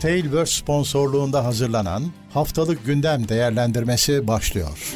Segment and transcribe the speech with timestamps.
[0.00, 2.02] Tailverse sponsorluğunda hazırlanan
[2.34, 4.94] Haftalık Gündem Değerlendirmesi başlıyor.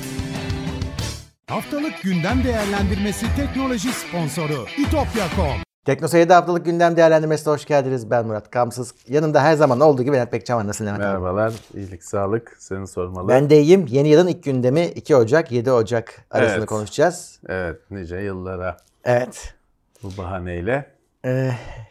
[1.47, 5.47] Haftalık gündem değerlendirmesi teknoloji sponsoru itopya.com.
[5.85, 8.11] Teknoseyir'de haftalık gündem değerlendirmesine hoş geldiniz.
[8.11, 8.95] Ben Murat Kamsız.
[9.09, 10.67] Yanımda her zaman olduğu gibi Levent var.
[10.67, 11.01] Nasılsın Levent?
[11.01, 12.57] Merhabalar, iyilik, sağlık.
[12.59, 13.29] Seni sormalı.
[13.29, 13.87] Ben de iyiyim.
[13.89, 16.69] Yeni yılın ilk gündemi 2 Ocak, 7 Ocak arasında Evet.
[16.69, 17.39] konuşacağız.
[17.49, 19.55] Evet, nice yıllara Evet.
[20.03, 20.87] bu bahaneyle.
[21.25, 21.51] Ee,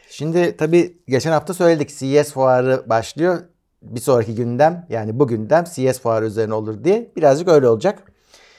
[0.10, 3.38] şimdi tabii geçen hafta söyledik CES fuarı başlıyor.
[3.82, 7.12] Bir sonraki gündem yani bu gündem CES fuarı üzerine olur diye.
[7.16, 8.04] Birazcık öyle olacak.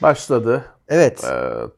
[0.01, 0.65] Başladı.
[0.87, 1.23] Evet.
[1.23, 1.29] Ee,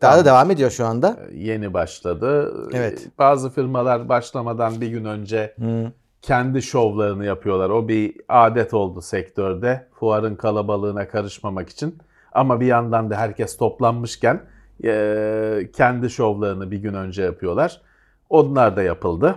[0.02, 1.18] Daha da devam ediyor şu anda.
[1.34, 2.54] Yeni başladı.
[2.74, 3.02] Evet.
[3.08, 5.92] Ee, Bazı firmalar başlamadan bir gün önce Hı.
[6.22, 7.70] kendi şovlarını yapıyorlar.
[7.70, 9.88] O bir adet oldu sektörde.
[10.00, 11.98] Fuarın kalabalığına karışmamak için.
[12.32, 14.42] Ama bir yandan da herkes toplanmışken
[14.84, 17.82] e, kendi şovlarını bir gün önce yapıyorlar.
[18.30, 19.36] Onlar da yapıldı.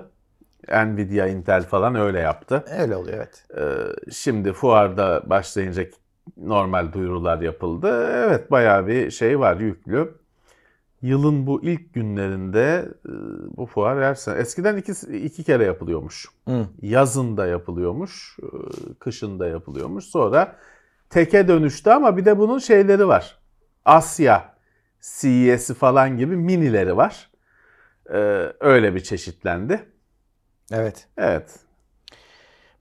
[0.68, 2.64] Nvidia, Intel falan öyle yaptı.
[2.80, 3.45] Öyle oluyor evet.
[3.59, 5.84] Ee, Şimdi fuarda başlayınca
[6.36, 8.10] normal duyurular yapıldı.
[8.12, 10.14] Evet bayağı bir şey var yüklü.
[11.02, 13.12] Yılın bu ilk günlerinde e,
[13.56, 16.26] bu fuar her sene eskiden iki, iki kere yapılıyormuş.
[16.48, 16.66] Hı.
[16.82, 18.46] Yazın da yapılıyormuş, e,
[18.98, 20.04] kışın da yapılıyormuş.
[20.04, 20.56] Sonra
[21.10, 23.38] teke dönüştü ama bir de bunun şeyleri var.
[23.84, 24.54] Asya
[25.01, 27.30] CES'i falan gibi minileri var.
[28.12, 29.80] Ee, Öyle bir çeşitlendi.
[30.72, 31.06] Evet.
[31.18, 31.50] Evet.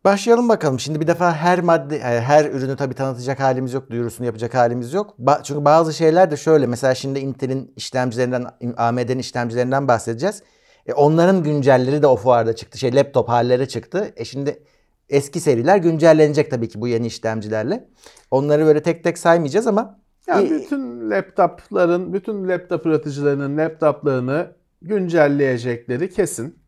[0.05, 0.79] Başlayalım bakalım.
[0.79, 4.93] Şimdi bir defa her madde, e, her ürünü tabii tanıtacak halimiz yok, duyurusunu yapacak halimiz
[4.93, 5.15] yok.
[5.23, 6.67] Ba- çünkü bazı şeyler de şöyle.
[6.67, 8.45] Mesela şimdi Intel'in işlemcilerinden,
[8.77, 10.43] AMD'nin işlemcilerinden bahsedeceğiz.
[10.85, 12.77] E, onların güncelleri de o fuarda çıktı.
[12.77, 14.13] Şey laptop halleri çıktı.
[14.15, 14.63] E şimdi
[15.09, 17.87] eski seriler güncellenecek tabii ki bu yeni işlemcilerle.
[18.31, 20.49] Onları böyle tek tek saymayacağız ama Ya İyi.
[20.49, 26.64] bütün laptopların, bütün laptop üreticilerinin laptoplarını güncelleyecekleri kesin.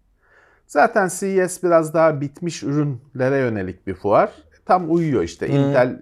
[0.68, 4.30] Zaten CES biraz daha bitmiş ürünlere yönelik bir fuar.
[4.66, 5.48] Tam uyuyor işte.
[5.48, 6.02] Intel,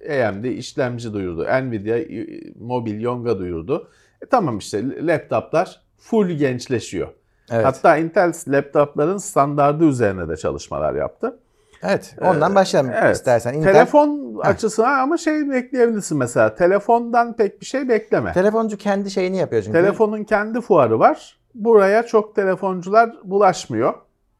[0.00, 1.44] e, AMD işlemci duyurdu.
[1.44, 2.26] Nvidia e,
[2.60, 3.88] mobil Yonga duyurdu.
[4.22, 7.08] E tamam işte laptoplar full gençleşiyor.
[7.50, 7.64] evet.
[7.64, 11.38] Hatta Intel laptopların standardı üzerine de çalışmalar yaptı.
[11.82, 12.14] evet.
[12.20, 13.16] Ondan başlayalım Evet.
[13.16, 13.54] istersen.
[13.54, 16.54] Intel, Telefon açısından ama şey bekleyebilirsin mesela.
[16.54, 18.32] Telefondan pek bir şey bekleme.
[18.32, 19.78] telefoncu kendi şeyini yapıyor çünkü.
[19.78, 21.38] Telefonun kendi fuarı var.
[21.54, 23.94] Buraya çok telefoncular bulaşmıyor.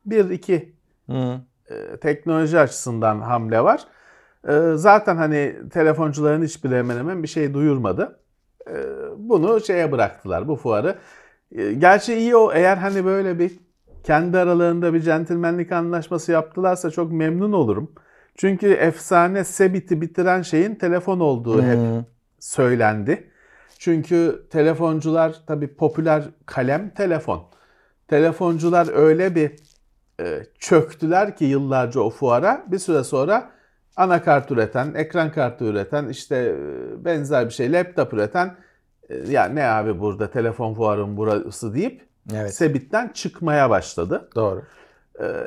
[0.06, 0.72] Bir iki
[1.10, 1.40] Hı.
[1.70, 3.84] e, teknoloji açısından hamle var.
[4.48, 8.18] E, zaten hani telefoncuların hiçbiri hemen hemen bir şey duyurmadı.
[8.68, 8.74] E,
[9.16, 10.98] bunu şeye bıraktılar bu fuarı.
[11.52, 13.52] E, gerçi iyi o eğer hani böyle bir
[14.02, 17.92] kendi aralarında bir centilmenlik anlaşması yaptılarsa çok memnun olurum.
[18.36, 22.04] Çünkü efsane Sebit'i bitiren şeyin telefon olduğu hep Hı.
[22.38, 23.30] söylendi.
[23.84, 27.42] Çünkü telefoncular tabii popüler kalem telefon.
[28.08, 29.52] Telefoncular öyle bir
[30.20, 33.50] e, çöktüler ki yıllarca o fuara bir süre sonra
[33.96, 38.56] anakart üreten, ekran kartı üreten, işte e, benzer bir şey laptop üreten
[39.08, 42.02] e, ya ne abi burada telefon fuarın burası deyip
[42.34, 42.54] Evet.
[42.54, 44.28] Sebit'ten çıkmaya başladı.
[44.34, 44.62] Doğru.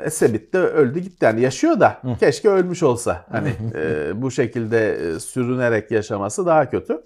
[0.04, 1.24] E, Sebit de öldü gitti.
[1.24, 3.24] Yani yaşıyor da keşke ölmüş olsa.
[3.30, 7.02] Hani e, bu şekilde e, sürünerek yaşaması daha kötü.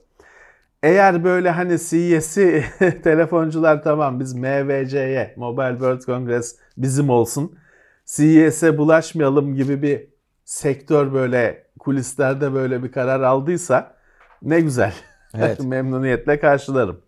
[0.82, 2.64] Eğer böyle hani CES'i
[3.04, 7.58] telefoncular tamam biz MVC'ye, Mobile World Congress bizim olsun.
[8.06, 10.06] CES'e bulaşmayalım gibi bir
[10.44, 13.94] sektör böyle kulislerde böyle bir karar aldıysa
[14.42, 14.94] ne güzel.
[15.38, 15.60] Evet.
[15.64, 17.00] Memnuniyetle karşılarım.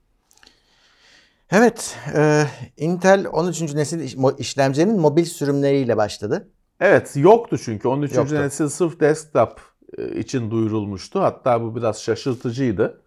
[1.51, 2.45] Evet, e,
[2.77, 3.75] Intel 13.
[3.75, 6.49] nesil iş- mo- işlemcilerin mobil sürümleriyle başladı.
[6.81, 8.15] Evet yoktu çünkü 13.
[8.17, 8.35] Yoktu.
[8.35, 9.61] nesil sırf desktop
[9.99, 11.23] e, için duyurulmuştu.
[11.23, 13.01] Hatta bu biraz şaşırtıcıydı.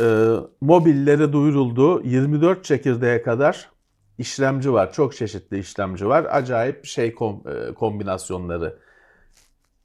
[0.00, 2.02] E, mobillere duyuruldu.
[2.04, 3.70] 24 çekirdeğe kadar
[4.18, 4.92] işlemci var.
[4.92, 6.26] Çok çeşitli işlemci var.
[6.30, 8.78] Acayip şey kom- e, kombinasyonları.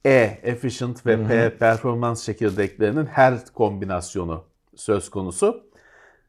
[0.06, 4.44] E, efficient ve P, performans çekirdeklerinin her kombinasyonu
[4.76, 5.64] söz konusu.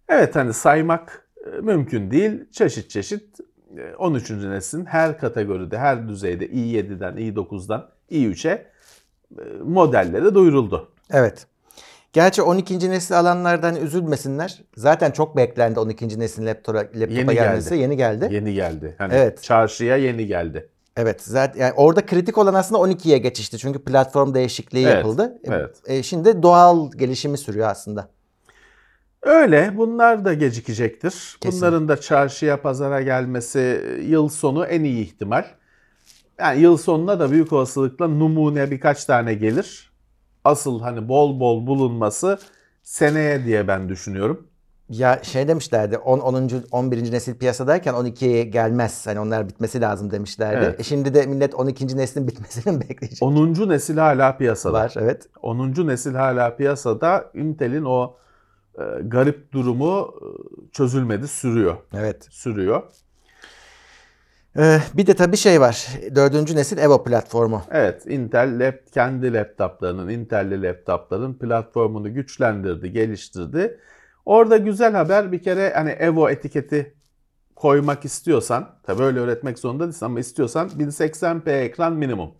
[0.09, 2.51] Evet hani saymak e, mümkün değil.
[2.51, 3.39] Çeşit çeşit
[3.77, 4.29] e, 13.
[4.31, 10.91] neslin her kategoride, her düzeyde i7'den, i9'dan i3'e e, modelleri duyuruldu.
[11.11, 11.47] Evet.
[12.13, 12.89] Gerçi 12.
[12.89, 14.61] nesil alanlardan üzülmesinler.
[14.75, 16.19] Zaten çok beklendi 12.
[16.19, 17.69] neslin laptopa, laptopa Yeni gelmesi.
[17.69, 17.81] geldi.
[17.81, 18.27] Yeni geldi.
[18.31, 18.95] Yeni geldi.
[18.97, 19.43] Hani Evet.
[19.43, 20.69] çarşıya yeni geldi.
[20.97, 21.21] Evet.
[21.21, 23.57] Zaten yani orada kritik olan aslında 12'ye geçişti.
[23.57, 25.37] Çünkü platform değişikliği Evet, yapıldı.
[25.43, 25.75] Evet.
[25.85, 28.09] e, şimdi doğal gelişimi sürüyor aslında.
[29.23, 31.37] Öyle bunlar da gecikecektir.
[31.41, 31.61] Kesin.
[31.61, 35.45] Bunların da çarşıya pazara gelmesi e, yıl sonu en iyi ihtimal.
[36.39, 39.88] Yani yıl sonuna da büyük olasılıkla numune birkaç tane gelir.
[40.43, 42.39] Asıl hani bol bol bulunması
[42.83, 44.47] seneye diye ben düşünüyorum.
[44.89, 46.49] Ya şey demişlerdi 10 10.
[46.71, 47.11] 11.
[47.11, 49.07] nesil piyasadayken 12'ye gelmez.
[49.07, 50.65] Hani onlar bitmesi lazım demişlerdi.
[50.65, 50.79] Evet.
[50.79, 51.97] E şimdi de millet 12.
[51.97, 53.23] neslin bitmesini bekleyecek?
[53.23, 53.69] 10.
[53.69, 54.73] nesil hala piyasada.
[54.73, 55.29] Var evet.
[55.41, 55.87] 10.
[55.87, 57.31] nesil hala piyasada.
[57.33, 58.15] Intel'in o
[58.79, 60.27] e, garip durumu e,
[60.71, 61.77] çözülmedi, sürüyor.
[61.93, 62.27] Evet.
[62.31, 62.83] Sürüyor.
[64.57, 65.87] Ee, bir de tabii şey var.
[66.15, 67.63] Dördüncü nesil Evo platformu.
[67.71, 73.79] Evet, Intel lap, kendi laptoplarının, Intel'li laptopların platformunu güçlendirdi, geliştirdi.
[74.25, 76.93] Orada güzel haber bir kere hani Evo etiketi
[77.55, 82.31] koymak istiyorsan, tabii öyle öğretmek zorunda değilsin ama istiyorsan 1080p ekran minimum.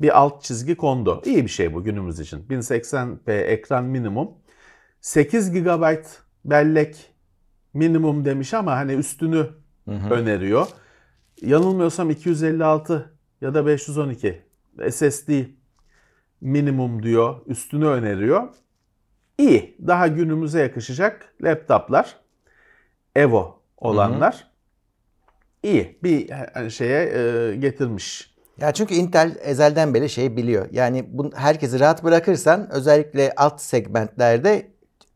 [0.00, 1.22] Bir alt çizgi kondu.
[1.24, 2.46] İyi bir şey bu günümüz için.
[2.50, 4.30] 1080p ekran minimum.
[5.00, 5.84] 8 GB
[6.44, 7.14] bellek
[7.74, 9.46] minimum demiş ama hani üstünü
[10.10, 10.66] öneriyor.
[11.42, 14.42] Yanılmıyorsam 256 ya da 512
[14.90, 15.30] SSD
[16.40, 17.40] minimum diyor.
[17.46, 18.48] Üstünü öneriyor.
[19.38, 19.76] İyi.
[19.86, 22.16] Daha günümüze yakışacak laptoplar.
[23.16, 24.50] Evo olanlar.
[25.62, 28.32] iyi bir hani şeye e, getirmiş.
[28.60, 30.68] Ya çünkü Intel ezelden beri şey biliyor.
[30.72, 34.71] Yani bu, herkesi rahat bırakırsan özellikle alt segmentlerde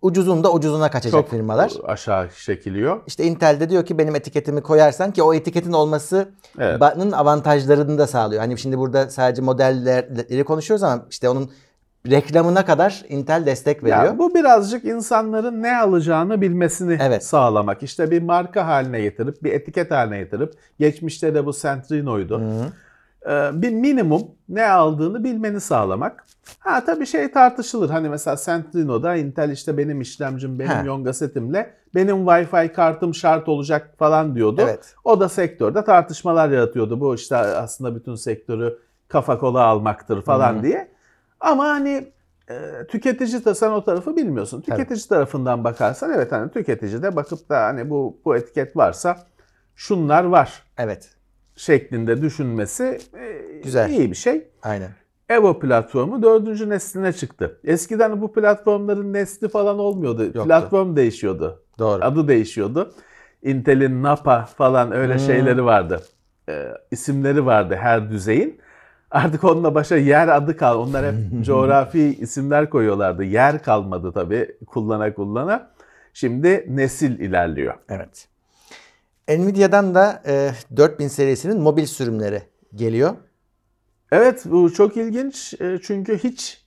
[0.07, 1.73] ucuzun da ucuzuna kaçacak Çok firmalar.
[1.85, 3.01] aşağı çekiliyor.
[3.07, 6.83] İşte Intel de diyor ki benim etiketimi koyarsan ki o etiketin olması Evet.
[7.15, 8.41] avantajlarını da sağlıyor.
[8.41, 11.51] Hani şimdi burada sadece modelleri konuşuyoruz ama işte onun
[12.11, 14.05] reklamına kadar Intel destek veriyor.
[14.05, 17.25] Ya bu birazcık insanların ne alacağını bilmesini Evet.
[17.25, 17.83] sağlamak.
[17.83, 22.41] İşte bir marka haline getirip, bir etiket haline getirip, geçmişte de bu Centrino'ydu.
[22.41, 22.86] Ee,
[23.63, 26.25] bir minimum ne aldığını bilmeni sağlamak.
[26.59, 27.91] Ha tabii şey tartışılır.
[27.91, 30.83] Hani mesela Centrino'da Intel işte benim işlemcim, benim Ha.
[30.87, 34.61] yonga setimle benim Wi-Fi kartım şart olacak falan diyordu.
[34.65, 34.95] Evet.
[35.05, 37.01] O da sektörde tartışmalar yaratıyordu.
[37.01, 38.79] Bu işte aslında bütün sektörü
[39.09, 40.89] kafa kola almaktır falan diye.
[41.41, 42.13] Ama hani
[42.51, 44.61] e, tüketici de sen o tarafı bilmiyorsun.
[44.61, 49.17] Tüketici tarafından bakarsan evet hani tüketici de bakıp da hani bu bu etiket varsa
[49.77, 51.11] şunlar var Evet.
[51.57, 53.91] Şeklinde düşünmesi e, Güzel.
[53.91, 54.49] iyi bir şey.
[54.63, 54.91] Aynen.
[55.29, 57.61] Evo platformu dördüncü nesline çıktı.
[57.65, 60.33] Eskiden bu platformların nesli falan olmuyordu.
[60.45, 61.63] Platform değişiyordu.
[61.79, 62.05] Doğru.
[62.05, 62.93] Adı değişiyordu.
[63.43, 65.21] Intel'in Napa falan öyle Hmm.
[65.21, 66.03] şeyleri vardı.
[66.49, 68.61] Ee, isimleri vardı her düzeyin.
[69.11, 70.79] Artık onunla başa yer adı kal.
[70.79, 71.15] Onlar hep
[71.47, 73.25] coğrafi isimler koyuyorlardı.
[73.25, 75.71] Yer kalmadı tabii kullana kullana.
[76.13, 77.75] Şimdi nesil ilerliyor.
[77.89, 78.29] Evet.
[79.29, 82.43] Nvidia'dan da e, 4000 serisinin mobil sürümleri
[82.75, 83.17] geliyor.
[84.13, 86.67] Evet bu çok ilginç E, çünkü hiç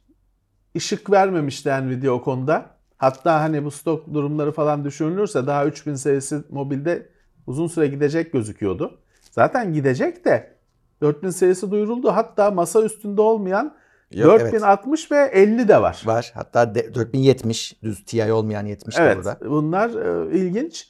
[0.77, 2.65] ışık vermemişti Nvidia o konuda.
[2.97, 7.09] Hatta hani bu stok durumları falan düşünülürse daha 3000 serisi mobilde
[7.47, 8.99] uzun süre gidecek gözüküyordu.
[9.31, 10.55] Zaten gidecek de
[11.01, 12.11] 4000 serisi duyuruldu.
[12.11, 13.75] Hatta masa üstünde olmayan
[14.11, 16.01] Yok, 4060 ve 50 de var.
[16.05, 16.31] Var.
[16.35, 19.37] Hatta de, 4070 düz TI olmayan 70 de Evet burada.
[19.49, 20.89] bunlar e, ilginç.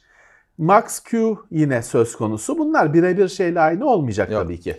[0.58, 2.58] Max Q yine söz konusu.
[2.58, 4.42] Bunlar birebir şeyle aynı olmayacak Yok.
[4.42, 4.76] tabii ki.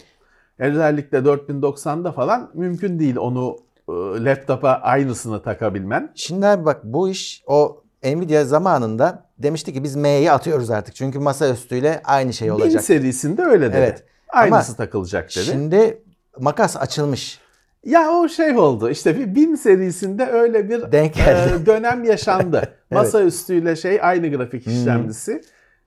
[0.59, 3.57] Özellikle 4090'da falan mümkün değil onu
[3.89, 3.93] e,
[4.25, 6.11] laptopa aynısını takabilmen.
[6.15, 10.95] Şimdi abi bak bu iş o Nvidia zamanında demişti ki biz M'yi atıyoruz artık.
[10.95, 12.83] Çünkü masa üstüyle aynı şey 1000 olacak.
[12.83, 13.77] serisinde öyle dedi.
[13.77, 14.03] Evet.
[14.29, 15.45] Aynısı Ama takılacak dedi.
[15.45, 16.03] Şimdi
[16.39, 17.39] makas açılmış.
[17.85, 21.63] Ya o şey oldu işte bir 1000 serisinde öyle bir Denk geldi.
[21.63, 22.73] e, dönem yaşandı.
[22.91, 25.41] Masa üstüyle şey aynı grafik işlemcisi.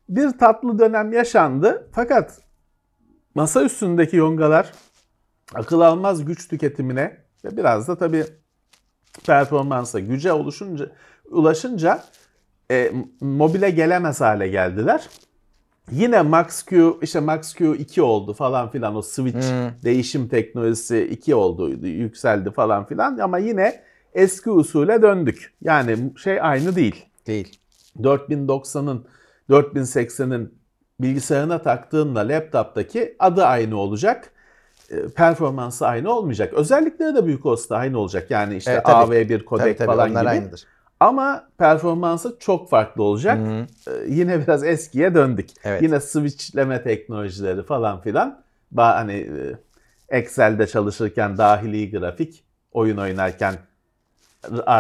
[0.09, 2.41] Bir tatlı dönem yaşandı fakat
[3.35, 4.73] masa üstündeki yongalar
[5.55, 8.25] akıl almaz güç tüketimine ve biraz da tabii
[9.27, 10.91] performansa, güce oluşunca,
[11.31, 12.05] ulaşınca
[12.71, 15.09] e, mobile gelemez hale geldiler.
[15.91, 19.47] Yine Max Q, işte Max Q 2 oldu falan filan o switch
[19.85, 23.83] değişim teknolojisi 2 oldu, yükseldi falan filan ama yine
[24.15, 25.55] eski usule döndük.
[25.63, 27.07] Yani şey aynı değil.
[27.27, 27.59] Değil.
[27.99, 29.07] 4090'ın
[29.51, 30.55] 4080'in
[31.01, 34.31] bilgisayarına taktığınla laptoptaki adı aynı olacak.
[34.91, 36.53] E, Performansı aynı olmayacak.
[36.53, 38.31] Özellikleri de büyük olsa aynı olacak.
[38.31, 39.15] Yani işte Evet, tabii.
[39.15, 40.19] AV1 kodek Tabii falan gibi.
[40.19, 40.65] aynıdır.
[41.01, 43.39] Ama performansı çok farklı olacak.
[43.89, 45.49] Ee, yine biraz eskiye döndük.
[45.65, 45.83] Evet.
[45.83, 48.43] Yine switchleme teknolojileri falan filan.
[48.71, 53.55] Ba hani e, Excel'de çalışırken dahili grafik, oyun oynarken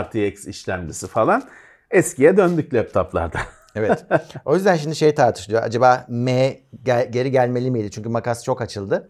[0.03, 1.43] RTX işlemcisi falan.
[1.91, 3.39] Eskiye döndük laptoplarda.
[3.75, 4.05] Evet.
[4.45, 5.63] O yüzden şimdi şey tartışılıyor.
[5.63, 7.91] Acaba M gel- geri gelmeli miydi?
[7.91, 9.09] Çünkü makas çok açıldı.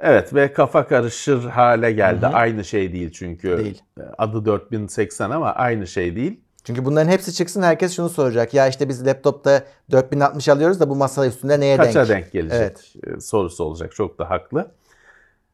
[0.00, 2.26] evet ve kafa karışır hale geldi.
[2.26, 3.58] Aynı şey değil çünkü.
[3.58, 3.82] Değil.
[4.18, 6.40] Adı 4080 ama aynı şey değil.
[6.64, 8.54] Çünkü bunların hepsi çıksın herkes şunu soracak.
[8.54, 12.08] Ya işte biz laptopta 4060 alıyoruz da bu masa üstünde neye Kaça denk?
[12.08, 12.92] denk, gelecek Evet.
[13.16, 13.94] e, sorusu olacak.
[13.94, 14.70] Çok da haklı.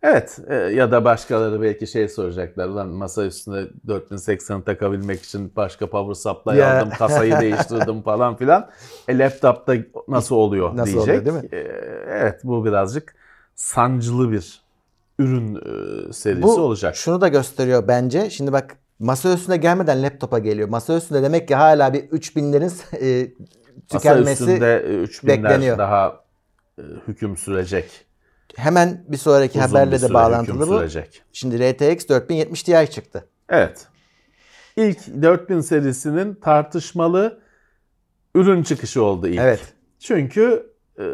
[0.03, 2.69] Evet e, ya da başkaları belki şey soracaklar.
[2.69, 6.77] Ulan masa üstüne 4080 takabilmek için başka power supply Ya.
[6.81, 8.71] aldım, kasayı değiştirdim falan filan.
[9.09, 9.75] E, laptopta
[10.09, 11.09] nasıl oluyor Nasıl diyecek.
[11.09, 11.49] oluyor, değil mi?
[11.53, 11.59] E,
[12.09, 13.15] evet bu birazcık
[13.55, 14.63] sancılı bir
[15.19, 16.97] ürün e, serisi Bu olacak.
[16.97, 18.31] şunu da gösteriyor bence.
[18.31, 20.69] Şimdi bak masa üstüne gelmeden laptopa geliyor.
[20.69, 23.31] Masa üstünde demek ki hala bir 3000'lerin e,
[23.93, 25.79] Masa tükenmesi üstünde e, 3000'ler bekleniyor.
[25.79, 26.21] daha
[26.79, 28.07] e, hüküm sürecek.
[28.57, 30.79] Hemen bir sonraki Uzun haberle bir de bağlantılı bu.
[30.79, 31.23] sürecek.
[31.33, 33.29] Şimdi RTX 4070 Ti çıktı.
[33.49, 33.87] Evet.
[34.77, 37.41] İlk 4000 serisinin tartışmalı
[38.35, 39.41] ürün çıkışı oldu ilk.
[39.41, 39.75] Evet.
[39.99, 41.05] Çünkü e,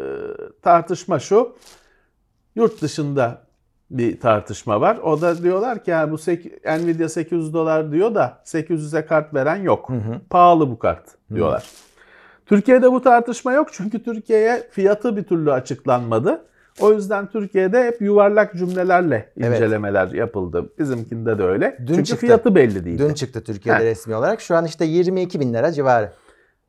[0.61, 1.55] tartışma şu.
[2.55, 3.47] Yurt dışında
[3.91, 4.97] bir tartışma var.
[4.97, 9.55] O da diyorlar ki ya bu sek- Nvidia 800 dolar diyor da 800'e kart veren
[9.55, 9.89] yok.
[10.29, 11.65] Pahalı bu kart diyorlar.
[12.45, 16.45] Türkiye'de bu tartışma yok çünkü Türkiye'ye fiyatı bir türlü açıklanmadı.
[16.81, 19.55] O yüzden Türkiye'de hep yuvarlak cümlelerle Evet.
[19.57, 20.69] incelemeler yapıldı.
[20.79, 21.77] Bizimkinde de öyle.
[21.79, 22.25] Dün çünkü çıktı.
[22.25, 22.99] fiyatı belli değil.
[22.99, 23.85] Dün çıktı Türkiye'de Heh.
[23.85, 24.41] resmi olarak.
[24.41, 26.11] Şu an işte 22 bin lira civarı.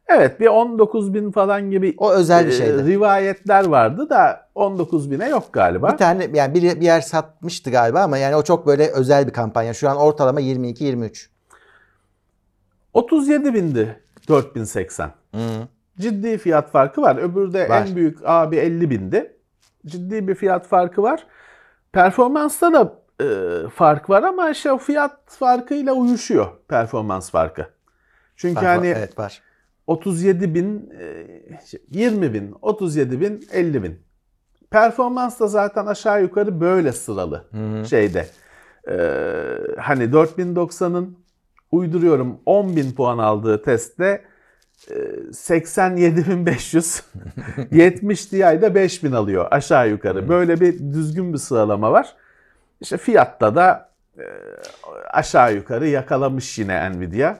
[0.08, 2.86] Evet bir 19 bin falan gibi O özel bir e, şeydi.
[2.86, 5.92] rivayetler vardı da 19 bine yok galiba.
[5.92, 9.32] Bir tane yani bir, bir yer satmıştı galiba ama yani o çok böyle özel bir
[9.32, 9.74] kampanya.
[9.74, 11.26] Şu an ortalama 22-23.
[12.94, 15.10] 37 bindi 4080.
[16.00, 17.16] Ciddi fiyat farkı var.
[17.16, 17.86] Öbürü de Var.
[17.88, 19.32] en büyük abi 50 bindi.
[19.87, 21.26] Ciddi bir fiyat farkı var.
[21.92, 22.94] Performansta da
[23.25, 27.66] e, fark var ama işte o fiyat farkıyla uyuşuyor performans farkı.
[28.37, 28.87] Çünkü Var, hani.
[28.87, 29.42] Evet var.
[29.87, 31.26] 37 bin, e,
[31.90, 34.02] 20 bin, 37 bin, 50 bin.
[34.70, 37.44] Performans da zaten aşağı yukarı böyle sıralı
[37.87, 38.26] şeyde.
[38.88, 41.18] Ee, hani 4090'ın
[41.73, 44.27] uyduruyorum 10 bin puan aldığı testte e,
[44.87, 47.02] 87.500
[47.70, 50.28] 70 Ti'de 5000 alıyor aşağı yukarı.
[50.28, 52.16] Böyle bir düzgün bir sıralama var.
[52.80, 54.25] İşte fiyatta da e,
[55.11, 57.37] aşağı yukarı yakalamış yine Nvidia.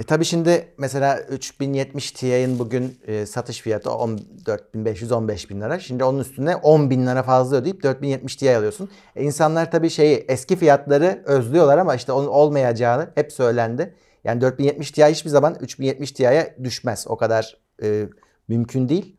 [0.00, 5.78] E tabii şimdi mesela 3070 Ti'nin bugün e, satış fiyatı 14.500 bin lira.
[5.78, 8.90] Şimdi onun üstüne 10 bin lira fazla ödeyip 4070 Ti alıyorsun.
[9.16, 13.94] E insanlar tabii şeyi eski fiyatları özlüyorlar ama işte onun olmayacağını hep söylendi.
[14.24, 17.06] Yani 4070 Ti hiçbir zaman 3070 Ti'ye düşmez.
[17.08, 18.08] O kadar e,
[18.48, 19.16] mümkün değil.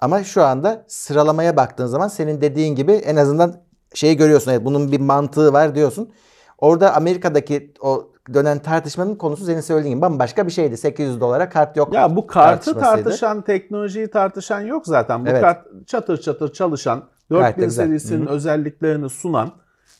[0.00, 3.60] Ama şu anda sıralamaya baktığın zaman senin dediğin gibi en azından
[3.94, 4.50] şeyi görüyorsun.
[4.50, 6.12] Evet, bunun bir mantığı var diyorsun.
[6.58, 10.76] Orada Amerika'daki o dönen tartışmanın konusu senin söylediğin gibi bambaşka bir şeydi.
[10.76, 11.94] 800 dolara kart yok.
[11.94, 15.26] Ya bu kartı tartışan, teknolojiyi tartışan yok zaten.
[15.26, 15.40] Bu Evet.
[15.40, 17.86] kart çatır çatır çalışan, Gayet de 4000 güzel.
[17.86, 19.52] serisinin özelliklerini sunan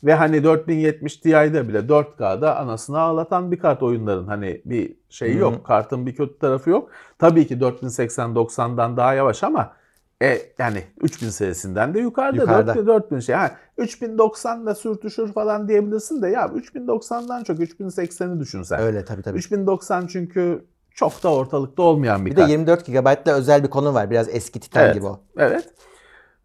[0.03, 4.27] ve hani 4070 Ti'de bile 4K'da anasını ağlatan bir kart oyunların.
[4.27, 5.65] Hani bir şey yok.
[5.65, 6.89] Kartın bir kötü tarafı yok.
[7.19, 9.73] Tabii ki 4080-90'dan daha yavaş ama
[10.21, 12.41] e, yani 3000 serisinden de yukarıda.
[12.41, 12.75] Yukarıda.
[12.75, 13.35] 4000, 4000 şey.
[13.35, 18.79] Ha, 3090 da sürtüşür falan diyebilirsin de ya 3090'dan çok 3080'i düşünsen.
[18.81, 19.37] Öyle tabii tabii.
[19.37, 22.49] 3090 çünkü çok da ortalıkta olmayan bir, Bir de kart.
[22.49, 24.09] 24 GB'da özel bir konu var.
[24.09, 24.95] Biraz eski Titan Evet.
[24.95, 25.19] gibi o.
[25.37, 25.69] Evet.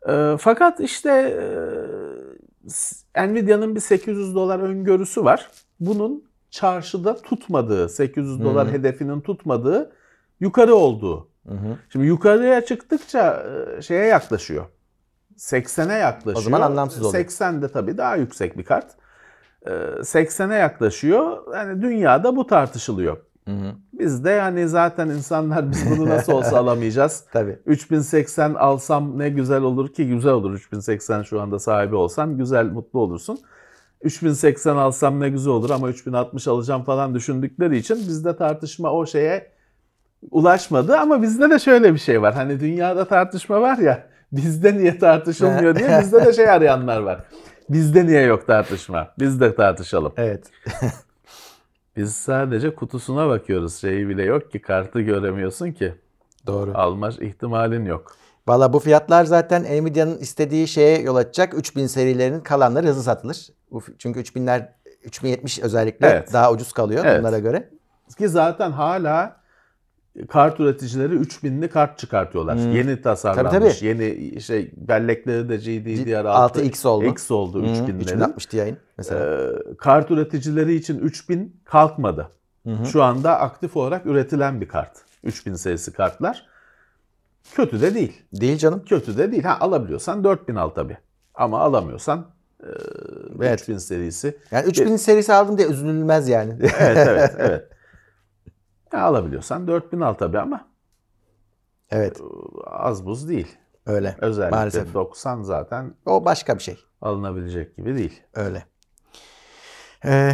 [0.09, 1.47] Ee, fakat işte e,
[3.17, 5.51] Nvidia'nın bir 800 dolar öngörüsü var.
[5.81, 9.93] Bunun çarşıda tutmadığı, 800 dolar hedefinin tutmadığı
[10.41, 11.29] yukarı olduğu.
[11.93, 13.47] Şimdi yukarıya çıktıkça
[13.79, 14.65] e, şeye yaklaşıyor.
[15.39, 16.37] 80'e yaklaşıyor.
[16.37, 17.13] O zaman anlamsız oluyor.
[17.13, 18.87] 80 de tabii daha yüksek bir kart.
[19.67, 21.55] Ee, 80'e yaklaşıyor.
[21.55, 23.17] Yani dünyada bu tartışılıyor.
[23.93, 27.25] Biz de yani zaten insanlar biz bunu nasıl olsa alamayacağız.
[27.33, 27.59] Tabii.
[27.67, 33.01] 3080 alsam ne güzel olur ki güzel olur 3080 şu anda sahibi olsan güzel mutlu
[33.01, 33.39] olursun.
[34.03, 39.53] 3080 alsam ne güzel olur ama 3060 alacağım falan düşündükleri için bizde tartışma o şeye
[40.31, 42.35] ulaşmadı ama bizde de şöyle bir şey var.
[42.35, 47.25] Hani dünyada tartışma var ya bizde niye tartışılmıyor diye bizde de şey arayanlar var.
[47.71, 49.09] Bizde niye yok tartışma?
[49.19, 50.13] Biz de tartışalım.
[50.17, 50.45] Evet.
[51.97, 53.77] Biz sadece kutusuna bakıyoruz.
[53.77, 55.95] Şeyi bile yok ki kartı göremiyorsun ki.
[56.47, 56.73] Doğru.
[56.75, 58.17] Alma ihtimalin yok.
[58.49, 61.55] Valla bu fiyatlar zaten Nvidia'nın istediği şeye yol açacak.
[61.59, 63.49] 3000 serilerinin kalanları hızlı satılır.
[63.99, 64.69] Çünkü 3000'ler
[65.05, 66.33] 3070 özellikle Evet.
[66.33, 67.19] daha ucuz kalıyor Evet.
[67.21, 67.71] bunlara göre.
[68.19, 69.37] Ki zaten hala
[70.29, 72.57] kart üreticileri 3000'li kart çıkartıyorlar.
[72.57, 73.53] Yeni tasarlanmış.
[73.53, 73.61] Hmm.
[73.61, 73.87] Tabii, tabii.
[73.87, 77.05] Yeni şey bellekleri de GDDR6 6X oldu.
[77.05, 78.01] X oldu Hı, 3000'lerin.
[78.01, 79.21] 3060 Ti'nin mesela.
[79.25, 82.29] Ee, kart üreticileri için 3000 kalkmadı.
[82.93, 84.99] Şu anda aktif olarak üretilen bir kart.
[85.25, 86.47] 3000 serisi kartlar.
[87.55, 88.23] Kötü de değil.
[88.33, 88.83] Değil canım.
[88.89, 89.43] Kötü de değil.
[89.43, 90.97] Ha alabiliyorsan 4000 al tabii.
[91.35, 92.27] Ama alamıyorsan
[92.63, 92.69] e,
[93.39, 93.61] Evet.
[93.61, 94.37] 3000 serisi.
[94.51, 96.53] Yani 3000 serisi aldım diye üzülülmez yani.
[96.81, 97.69] Evet evet evet.
[98.93, 100.69] Ya alabiliyorsan 4000 al tabii ama
[101.91, 102.21] evet.
[102.67, 103.59] az buz değil.
[103.87, 104.17] Öyle.
[104.21, 104.95] Özellikle Maalesef.
[104.95, 106.79] 90 zaten O başka bir şey.
[107.01, 108.23] alınabilecek gibi değil.
[108.35, 108.65] Öyle.
[110.05, 110.33] Ee,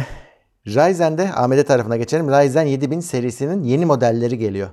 [0.67, 2.27] Ryzen'de AMD tarafına geçelim.
[2.29, 4.69] Ryzen 7000 serisinin yeni modelleri geliyor.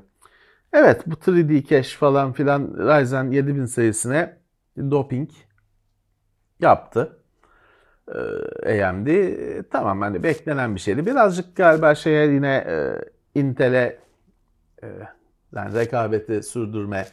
[0.73, 4.37] Evet bu 3D cache falan filan Ryzen 7000 serisine
[4.91, 5.31] doping
[6.61, 7.19] yaptı.
[8.69, 11.07] Ee, AMD E, tamam hani beklenen bir şeydi.
[11.07, 12.99] Birazcık galiba şeye yine e,
[13.41, 13.99] Intel'e
[14.83, 14.87] e,
[15.55, 17.07] yani rekabeti sürdürme,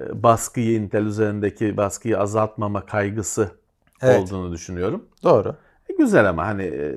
[0.00, 3.50] e, baskıyı Intel üzerindeki baskıyı azaltmama kaygısı
[4.02, 4.20] Evet.
[4.22, 5.04] olduğunu düşünüyorum.
[5.22, 5.56] Doğru.
[5.88, 6.94] E, Güzel ama hani e,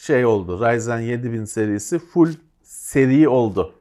[0.00, 0.60] şey oldu.
[0.66, 2.32] Ryzen 7000 serisi full
[2.62, 3.74] seri oldu.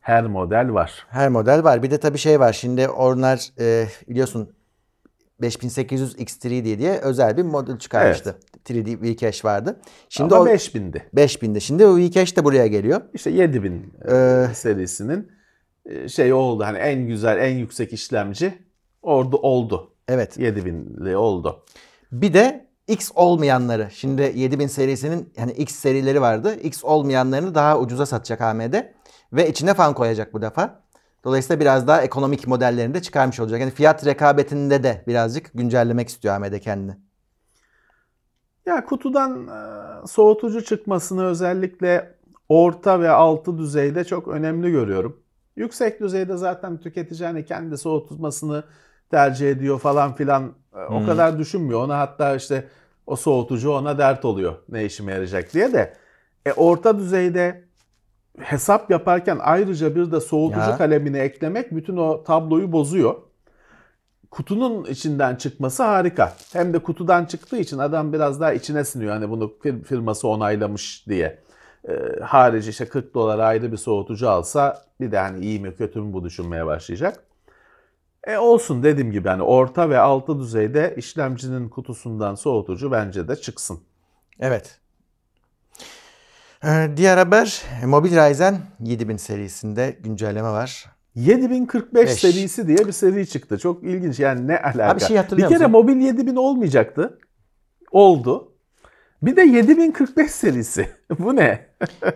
[0.00, 1.06] Her model var.
[1.08, 1.82] Her model var.
[1.82, 2.52] Bir de tabii şey var.
[2.52, 4.52] Şimdi onlar e, biliyorsun
[5.40, 8.36] 5800 X3D diye özel bir model çıkarmıştı.
[8.66, 9.80] 3D V-Cache vardı.
[10.08, 11.02] Şimdi Ama o 5000'di.
[11.14, 11.60] 5000'de.
[11.60, 13.00] Şimdi o V-Cache de buraya geliyor.
[13.14, 15.30] İşte 7000 e, Ee, serisinin
[16.08, 16.64] şey oldu.
[16.64, 18.58] Hani en güzel, en yüksek işlemci
[19.02, 19.94] orada oldu.
[20.08, 20.38] Evet.
[20.38, 21.64] 7000'li oldu.
[22.12, 23.88] Bir de X olmayanları.
[23.92, 26.54] Şimdi 7000 serisinin yani X serileri vardı.
[26.54, 28.74] X olmayanlarını daha ucuza satacak AMD.
[29.32, 30.82] Ve içine fan koyacak bu defa.
[31.24, 33.60] Dolayısıyla biraz daha ekonomik modellerini de çıkarmış olacak.
[33.60, 36.96] Yani fiyat rekabetinde de birazcık güncellemek istiyor AMD kendini.
[38.68, 39.48] Ya kutudan
[40.04, 42.14] e, soğutucu çıkmasını özellikle
[42.48, 45.20] orta ve altı düzeyde çok önemli görüyorum.
[45.56, 48.64] Yüksek düzeyde zaten tüketici hani kendi soğutmasını
[49.10, 51.06] tercih ediyor falan filan E, o Hmm.
[51.06, 51.80] kadar düşünmüyor.
[51.84, 52.68] Ona hatta işte
[53.06, 55.94] o soğutucu ona dert oluyor ne işime yarayacak diye de.
[56.46, 57.64] E, orta düzeyde
[58.38, 60.76] hesap yaparken ayrıca bir de soğutucu Ya.
[60.78, 63.14] kalemini eklemek bütün o tabloyu bozuyor.
[64.30, 66.32] Kutunun içinden çıkması harika.
[66.52, 69.12] Hem de kutudan çıktığı için adam biraz daha içine siniyor.
[69.12, 71.38] Hani bunu fir- firması onaylamış diye.
[71.88, 71.92] Ee,
[72.22, 76.12] harici işte 40 dolara ayrı bir soğutucu alsa bir de hani iyi mi kötü mü
[76.12, 77.24] bu düşünmeye başlayacak.
[78.26, 83.80] E olsun dediğim gibi hani orta ve altı düzeyde işlemcinin kutusundan soğutucu bence de çıksın.
[84.40, 84.80] Evet.
[86.64, 90.97] Ee, diğer haber Mobil Ryzen 7000 serisinde güncelleme var.
[91.26, 92.20] 7045 Beş.
[92.20, 93.58] serisi diye bir seri çıktı.
[93.58, 94.90] Çok ilginç yani ne alaka.
[94.90, 95.82] Abi şey hatırlıyor bir kere musun?
[95.82, 97.18] mobil 7000 olmayacaktı.
[97.92, 98.52] Oldu.
[99.22, 100.88] Bir de 7045 serisi.
[101.18, 101.66] Bu ne?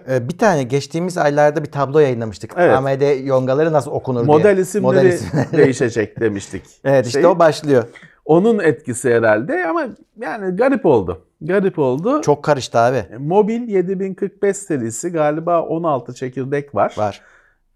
[0.09, 2.53] Ee, bir tane geçtiğimiz aylarda bir tablo yayınlamıştık.
[2.57, 2.77] Evet.
[2.77, 4.37] AMD yongaları nasıl okunur diye.
[4.37, 5.53] Model isimleri Model isimleri.
[5.57, 6.63] değişecek demiştik.
[6.85, 7.85] evet işte Şey, o başlıyor.
[8.25, 9.87] Onun etkisi herhalde ama
[10.21, 11.25] yani garip oldu.
[11.41, 12.21] Garip oldu.
[12.23, 13.05] Çok karıştı abi.
[13.19, 16.95] Mobil 7045 serisi galiba 16 çekirdek var.
[16.99, 17.21] Var.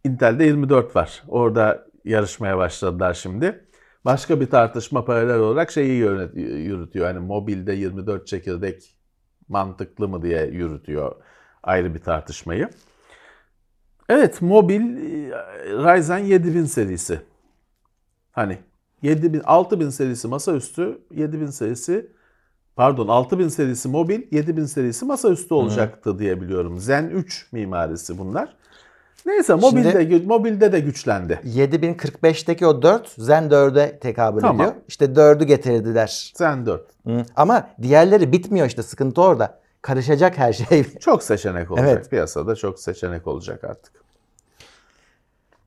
[0.06, 1.22] Intel'de 24 var.
[1.28, 3.64] Orada yarışmaya başladılar şimdi.
[4.04, 5.98] Başka bir tartışma paralel olarak şeyi
[6.36, 7.06] yürütüyor.
[7.06, 8.96] Hani mobilde 24 çekirdek
[9.48, 11.16] mantıklı mı diye yürütüyor
[11.62, 12.70] ayrı bir tartışmayı.
[14.08, 15.30] Evet mobil e,
[15.64, 17.20] Ryzen 7000 serisi.
[18.32, 18.58] Hani
[19.02, 22.10] 7000 6000 serisi masaüstü, 7000 serisi
[22.76, 26.78] pardon 6000 serisi mobil, 7000 serisi masaüstü olacaktı diye biliyorum.
[26.78, 28.56] Zen 3 mimarisi bunlar.
[29.26, 31.40] Neyse mobilde gü- mobilde de güçlendi.
[31.44, 34.56] 7045'teki o 4 Zen 4'e tekabül Tamam.
[34.56, 34.72] ediyor.
[34.88, 36.32] İşte 4'ü getirdiler.
[36.36, 36.86] Zen 4.
[37.06, 37.22] Hı.
[37.36, 39.58] Ama diğerleri bitmiyor işte sıkıntı orada.
[39.82, 40.84] Karışacak her şey.
[41.00, 41.88] Çok seçenek olacak.
[41.92, 42.10] Evet.
[42.10, 43.92] Piyasada çok seçenek olacak artık.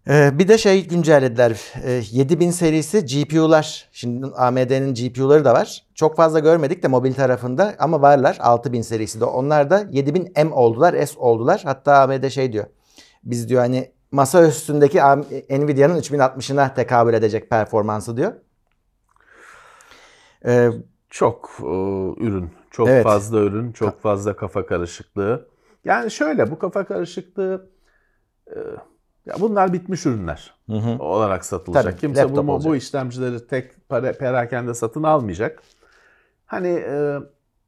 [0.08, 1.60] Ee, bir de şey güncellediler.
[1.86, 3.90] Ee, 7000 serisi GPU'lar.
[3.92, 5.84] Şimdi AMD'nin GPU'ları da var.
[5.96, 8.38] Çok fazla görmedik de mobil tarafında ama varlar.
[8.40, 9.26] 6000 serisi de.
[9.26, 11.62] Onlar da 7000M oldular, S oldular.
[11.64, 12.66] Hatta AMD şey diyor.
[13.24, 14.98] Biz diyor hani masa üstündeki
[15.50, 18.34] Nvidia'nın 3060'ına tekabül edecek performansı diyor.
[20.46, 20.70] Ee,
[21.10, 21.66] Çok e,
[22.24, 23.04] ürün, çok Evet.
[23.04, 25.48] fazla ürün, çok fazla kafa karışıklığı.
[25.86, 27.70] Yani şöyle bu kafa karışıklığı
[28.48, 28.58] e,
[29.26, 30.54] ya bunlar bitmiş ürünler
[31.00, 31.84] olarak satılacak.
[31.84, 32.76] Tabii, Kimse bu, laptop bu olacak.
[32.76, 35.64] işlemcileri tek para, perakende satın almayacak.
[36.46, 37.18] Hani e,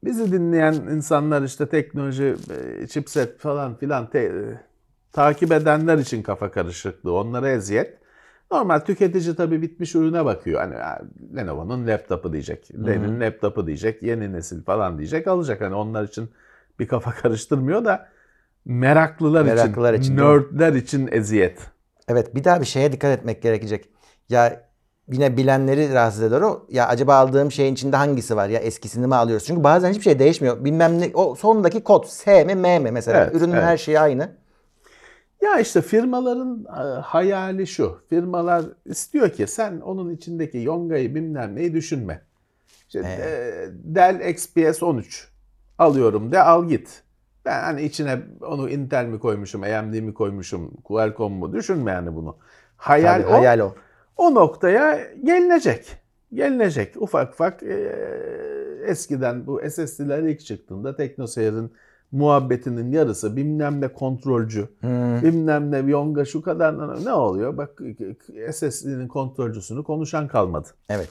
[0.04, 2.36] bizi dinleyen insanlar işte teknoloji,
[2.80, 4.60] e, chipset falan filan te-
[5.12, 7.98] takip edenler için kafa karışıklığı, onlara eziyet.
[8.52, 10.60] Normal tüketici tabii bitmiş ürüne bakıyor.
[10.60, 11.00] Hani "Ha,
[11.36, 15.60] Lenovo'nun laptopu diyecek, Dell'in laptopu diyecek, yeni nesil falan diyecek alacak.
[15.60, 16.30] Hani onlar için
[16.78, 18.08] bir kafa karıştırmıyor da
[18.64, 21.58] meraklılar, Meraklılar için, için, nerdler için eziyet.
[22.08, 23.88] Evet bir daha bir şeye dikkat etmek gerekecek.
[24.28, 24.60] Ya
[25.12, 26.66] yine bilenleri rahatsız eder o.
[26.70, 28.48] Ya acaba aldığım şeyin içinde hangisi var?
[28.48, 29.46] Ya eskisini mi alıyoruz?
[29.46, 30.64] Çünkü bazen hiçbir şey değişmiyor.
[30.64, 33.22] Bilmem ne o sondaki kod S mi M mi mesela.
[33.24, 33.64] Evet, Ürünün evet.
[33.64, 34.41] her şeyi aynı.
[35.42, 37.98] Ya işte firmaların e, hayali şu.
[38.08, 42.22] Firmalar istiyor ki sen onun içindeki yongayı bilmem neyi düşünme.
[42.86, 45.28] İşte, e, Dell XPS 13
[45.78, 47.02] alıyorum de al git.
[47.44, 52.36] Ben hani içine onu Intel mi koymuşum, AMD mi koymuşum, Qualcomm mu düşünme yani bunu.
[52.76, 53.32] Hayal Tabii, o.
[53.32, 53.74] hayal o.
[54.16, 55.96] O noktaya gelinecek.
[56.34, 57.02] Gelinecek.
[57.02, 57.92] Ufak ufak e,
[58.86, 61.72] eskiden bu SSD'ler ilk çıktığında TeknoSeyir'in
[62.12, 65.22] muhabbetinin yarısı bilmem ne kontrolcü, Hmm.
[65.22, 67.56] bilmem ne yonga şu kadar ne oluyor?
[67.56, 67.80] Bak
[68.52, 70.68] SSD'nin kontrolcüsünü konuşan kalmadı.
[70.88, 71.10] Evet.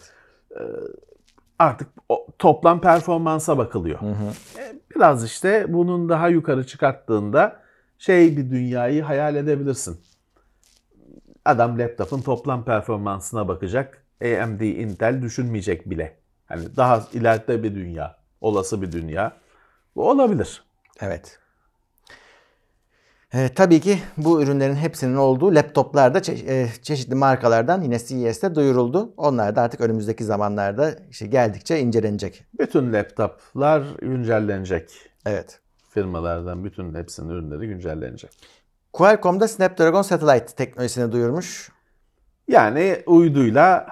[1.60, 4.02] Artık o, toplam performansa bakılıyor.
[4.02, 4.60] Hı hı.
[4.62, 7.60] E, Biraz işte bunun daha yukarı çıkarttığında
[7.98, 9.98] şey bir dünyayı hayal edebilirsin.
[11.46, 14.04] Adam laptopun toplam performansına bakacak.
[14.22, 16.18] AMD, Intel düşünmeyecek bile.
[16.46, 19.32] Hani daha ileride bir dünya, olası bir dünya.
[19.96, 20.64] Bu olabilir.
[21.02, 21.38] Evet.
[23.34, 28.56] Ee, tabii ki bu ürünlerin hepsinin olduğu laptoplar da çe- e, çeşitli markalardan yine CES'te
[28.56, 29.14] duyuruldu.
[29.18, 32.46] Onlar da artık önümüzdeki zamanlarda işte geldikçe incelenecek.
[32.60, 34.92] Bütün laptoplar güncellenecek.
[35.26, 35.60] Evet.
[35.90, 38.32] Firmalardan bütün hepsinin ürünleri güncellenecek.
[38.94, 41.72] Qualcomm'da Snapdragon Satellite teknolojisini duyurmuş.
[42.48, 43.88] Yani uyduyla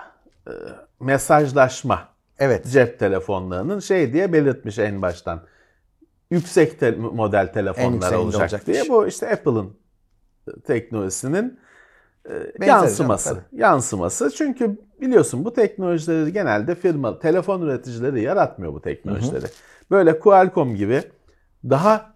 [0.48, 0.52] e,
[1.00, 2.08] mesajlaşma
[2.40, 2.66] Evet.
[2.72, 5.42] cep telefonlarının şey diye belirtmiş en baştan.
[6.32, 8.68] Yüksek te- model telefonlar olacak olacakmış.
[8.68, 8.90] diye.
[8.90, 9.78] Bu işte Apple'ın
[10.68, 11.60] teknolojisinin
[12.60, 13.30] e, yansıması.
[13.30, 14.32] canım, Yansıması.
[14.32, 19.46] Çünkü biliyorsun bu teknolojileri genelde firma, telefon üreticileri yaratmıyor bu teknolojileri.
[19.92, 21.04] Böyle Qualcomm gibi
[21.64, 22.14] daha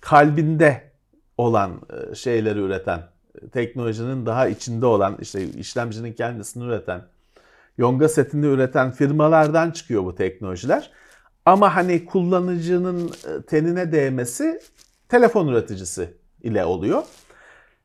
[0.00, 0.92] kalbinde
[1.38, 3.00] olan e, şeyleri üreten,
[3.42, 7.02] e, teknolojinin daha içinde olan, işte işlemcinin kendisini üreten,
[7.78, 10.90] yonga setini üreten firmalardan çıkıyor bu teknolojiler.
[11.46, 14.60] Ama hani kullanıcının e, tenine değmesi
[15.08, 17.02] telefon üreticisi ile oluyor.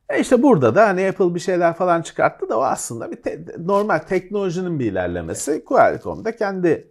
[0.10, 3.46] E işte burada da hani Apple bir şeyler falan çıkarttı da o aslında bir te-
[3.60, 5.66] normal teknolojinin bir ilerlemesi.
[5.66, 6.88] Qualcomm da kendi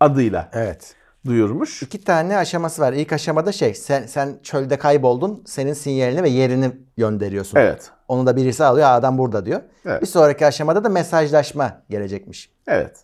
[0.00, 0.94] adıyla Evet.
[1.26, 1.82] duyurmuş.
[1.82, 2.92] İki tane aşaması var.
[2.92, 5.42] İlk aşamada şey sen sen çölde kayboldun.
[5.46, 7.58] Senin sinyalini ve yerini gönderiyorsun.
[7.58, 7.90] Evet.
[8.08, 8.86] Onu da birisi alıyor.
[8.86, 9.60] "Aa, Adam burada diyor.
[9.86, 10.02] Evet.
[10.02, 12.50] Bir sonraki aşamada da mesajlaşma gelecekmiş.
[12.66, 12.96] Evet.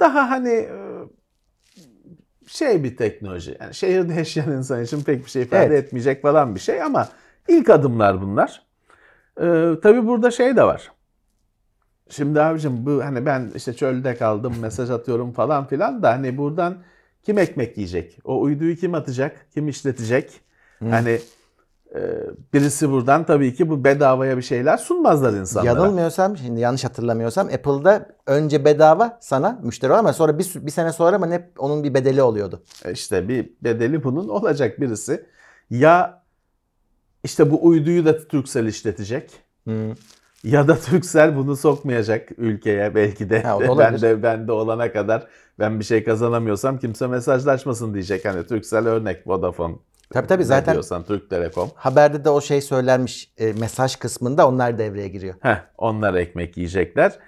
[0.00, 0.87] Daha hani e,
[2.48, 3.56] şey bir teknoloji.
[3.60, 5.84] Yani şehirde yaşayan insan için pek bir şey ifade Evet.
[5.84, 7.08] etmeyecek falan bir şey ama
[7.48, 8.62] ilk adımlar bunlar.
[9.40, 10.92] Ee, tabii burada şey de var.
[12.10, 16.76] Şimdi abicim bu hani ben işte çölde kaldım mesaj atıyorum falan filan da hani buradan
[17.22, 18.18] kim ekmek yiyecek?
[18.24, 19.46] O uyduyu kim atacak?
[19.54, 20.40] Kim işletecek?
[20.80, 21.20] Hani e,
[22.54, 25.80] birisi buradan tabii ki bu bedavaya bir şeyler sunmazlar insanlara.
[25.80, 31.18] Yanılmıyorsam şimdi yanlış hatırlamıyorsam Apple'da önce bedava sana müşteri ama sonra bir, bir sene sonra
[31.18, 32.62] mı ne onun bir bedeli oluyordu.
[32.84, 35.26] E İşte bir bedeli bunun olacak birisi.
[35.70, 36.22] Ya
[37.24, 39.30] işte bu uyduyu da Turkcell işletecek.
[40.44, 43.42] Ya da Turkcell bunu sokmayacak ülkeye belki de.
[43.42, 45.26] Ha, ben de ben de olana kadar
[45.58, 48.24] ben bir şey kazanamıyorsam kimse mesajlaşmasın diyecek.
[48.24, 49.74] Hani Turkcell örnek Vodafone.
[50.10, 51.70] Tabii tabii zaten diyorsan Türk Telekom.
[51.74, 55.34] haberde de o şey söylenmiş e, mesaj kısmında onlar devreye giriyor.
[55.40, 57.18] Heh, onlar ekmek yiyecekler.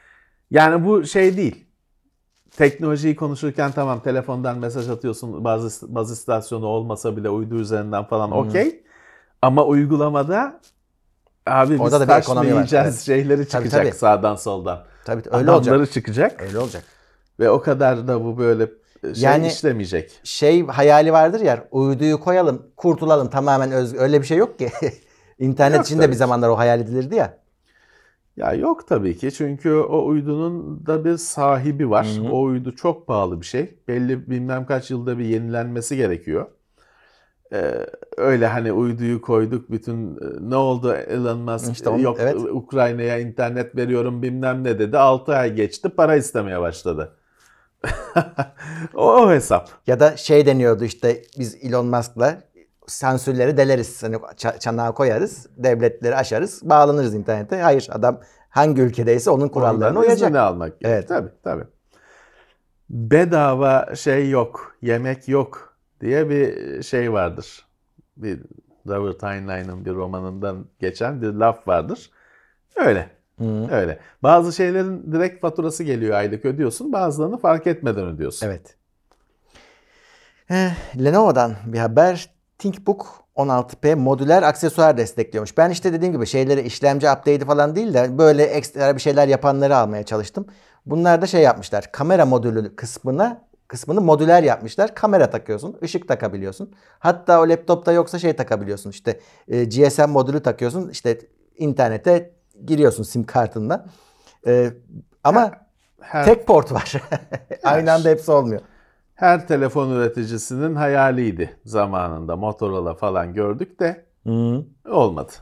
[0.51, 1.67] Yani bu şey değil.
[2.57, 8.83] Teknolojiyi konuşurken tamam telefondan mesaj atıyorsun bazı bazı istasyonu olmasa bile uydu üzerinden falan okey.
[9.43, 10.61] Ama uygulamada
[11.47, 13.01] abi biz Orada da bir taş mı yiyeceğiz evet.
[13.01, 13.97] şeyleri Tabii, çıkacak tabii.
[13.99, 14.85] sağdan soldan.
[15.05, 15.93] Tabii öyle Adamları olacak.
[15.93, 16.85] çıkacak Öyle olacak.
[17.41, 18.69] ve o kadar da bu böyle
[19.03, 20.21] şey Yani- işlemeyecek.
[20.25, 24.69] Şey hayali vardır ya uyduyu koyalım kurtulalım tamamen öz öyle bir şey yok ki.
[25.39, 27.39] İnternet Yok için de bir zamanlar o hayal edilirdi ya.
[28.37, 32.07] Ya yok tabii ki çünkü o uydunun da bir sahibi var.
[32.07, 32.33] Hı hı.
[32.33, 33.79] O uydu çok pahalı bir şey.
[33.89, 36.47] Belli bilmem kaç yılda bir yenilenmesi gerekiyor.
[37.53, 37.87] Ee,
[38.17, 42.35] öyle hani uyduyu koyduk bütün e, ne oldu Elon Musk İşte onu- yok evet.
[42.37, 44.99] Ukrayna'ya internet veriyorum bilmem ne dedi.
[44.99, 47.17] 6 ay geçti para istemeye başladı.
[48.95, 49.69] o, o hesap.
[49.87, 52.43] Ya da şey deniyordu işte biz Elon Musk'la
[52.87, 54.03] sansürleri deleriz.
[54.03, 57.61] Hani ça- çanağı koyarız, devletleri aşarız, bağlanırız internete.
[57.61, 60.17] Hayır adam hangi ülkedeyse onun kurallarına Ondan uyacak.
[60.29, 60.93] iznini almak gerekiyor.
[60.95, 61.09] Evet.
[61.09, 61.65] Tabii tabii.
[62.91, 67.67] Bedava şey yok, yemek yok diye bir şey vardır.
[68.17, 68.41] Bir
[68.89, 72.11] Robert Heinlein'in bir romanından geçen bir laf vardır.
[72.77, 73.11] Öyle.
[73.41, 73.69] Hı.
[73.71, 73.99] Öyle.
[74.23, 76.93] Bazı şeylerin direkt faturası geliyor aylık ödüyorsun.
[76.93, 78.47] Bazılarını fark etmeden ödüyorsun.
[78.47, 78.77] Evet.
[80.51, 82.31] Eh, Lenovo'dan bir haber.
[82.59, 85.59] ThinkBook 16P modüler aksesuar destekliyormuş.
[85.59, 89.77] Ben işte dediğim gibi şeyleri işlemci update'i falan değil de böyle ekstra bir şeyler yapanları
[89.77, 90.47] almaya çalıştım.
[90.87, 91.93] Bunlar da şey yapmışlar.
[91.93, 94.95] Kamera modülü kısmına kısmını modüler yapmışlar.
[94.95, 96.75] Kamera takıyorsun, ışık takabiliyorsun.
[96.99, 98.91] Hatta o laptopta yoksa şey takabiliyorsun.
[98.91, 100.89] İşte e, GSM modülü takıyorsun.
[100.89, 101.19] İşte
[101.57, 103.87] internete giriyorsun sim kartınla.
[104.47, 104.71] E,
[105.25, 105.53] ama
[106.01, 106.93] Her, tek port var.
[107.65, 108.61] Aynı anda hepsi olmuyor.
[109.15, 112.37] her telefon üreticisinin hayaliydi zamanında.
[112.37, 114.65] Motorola falan gördük de Hı.
[114.91, 115.33] olmadı.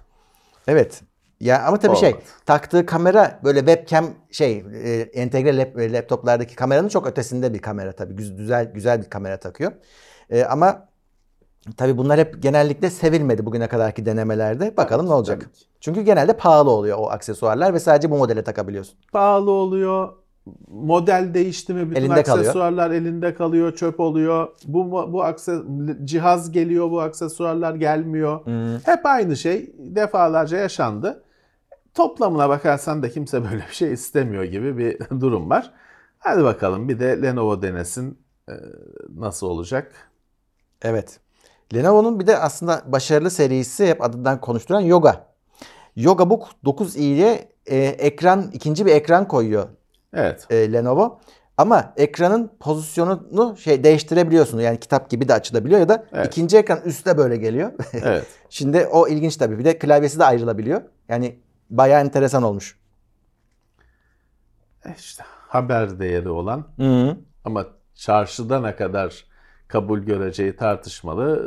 [0.69, 1.03] Evet.
[1.41, 2.25] Ya ama tabii şey Olmadı.
[2.47, 8.15] taktığı kamera böyle webcam şey e, entegre lap- laptoplardaki kameranın çok ötesinde bir kamera tabii.
[8.15, 9.73] Güz- Güzel güzel bir kamera takıyor.
[10.31, 10.89] E, ama
[11.77, 14.77] tabii bunlar hep genellikle sevilmedi bugüne kadarki denemelerde.
[14.77, 15.41] Bakalım ne olacak.
[15.41, 15.47] ki.
[15.81, 18.99] Çünkü genelde pahalı oluyor o aksesuarlar ve sadece bu modele takabiliyorsun.
[19.13, 20.13] Pahalı oluyor.
[20.69, 22.47] Model değişti mi bütün Elinde kalıyor.
[22.47, 24.49] aksesuarlar elinde kalıyor, çöp oluyor.
[24.65, 25.59] Bu bu akse
[26.05, 28.41] cihaz geliyor, bu aksesuarlar gelmiyor.
[28.85, 31.25] Hep aynı şey defalarca yaşandı.
[31.95, 35.73] Toplamına bakarsan da kimse böyle bir şey istemiyor gibi bir durum var.
[36.19, 38.19] Hadi bakalım bir de Lenovo denesin
[38.49, 38.53] Ee,
[39.17, 39.93] nasıl olacak.
[40.83, 41.21] Evet.
[41.75, 45.27] Lenovo'nun bir de aslında başarılı serisi hep adından konuşturan Yoga.
[45.97, 49.69] Yoga Book 9i'ye e, ekran ikinci bir ekran koyuyor
[50.15, 50.47] Evet.
[50.51, 51.21] e, Lenovo.
[51.57, 54.61] Ama ekranın pozisyonunu şey değiştirebiliyorsun.
[54.61, 56.27] Yani kitap gibi de açılabiliyor ya da Evet.
[56.27, 57.73] ikinci ekran üstte böyle geliyor.
[57.93, 58.27] Evet.
[58.51, 59.59] Şimdi o ilginç tabii.
[59.59, 60.83] Bir de klavyesi de ayrılabiliyor.
[61.09, 61.39] Yani
[61.71, 62.79] bayağı enteresan olmuş.
[64.87, 67.17] E İşte haber değeri olan Hı.
[67.45, 69.25] ama çarşıda ne kadar
[69.69, 71.43] kabul göreceği tartışmalı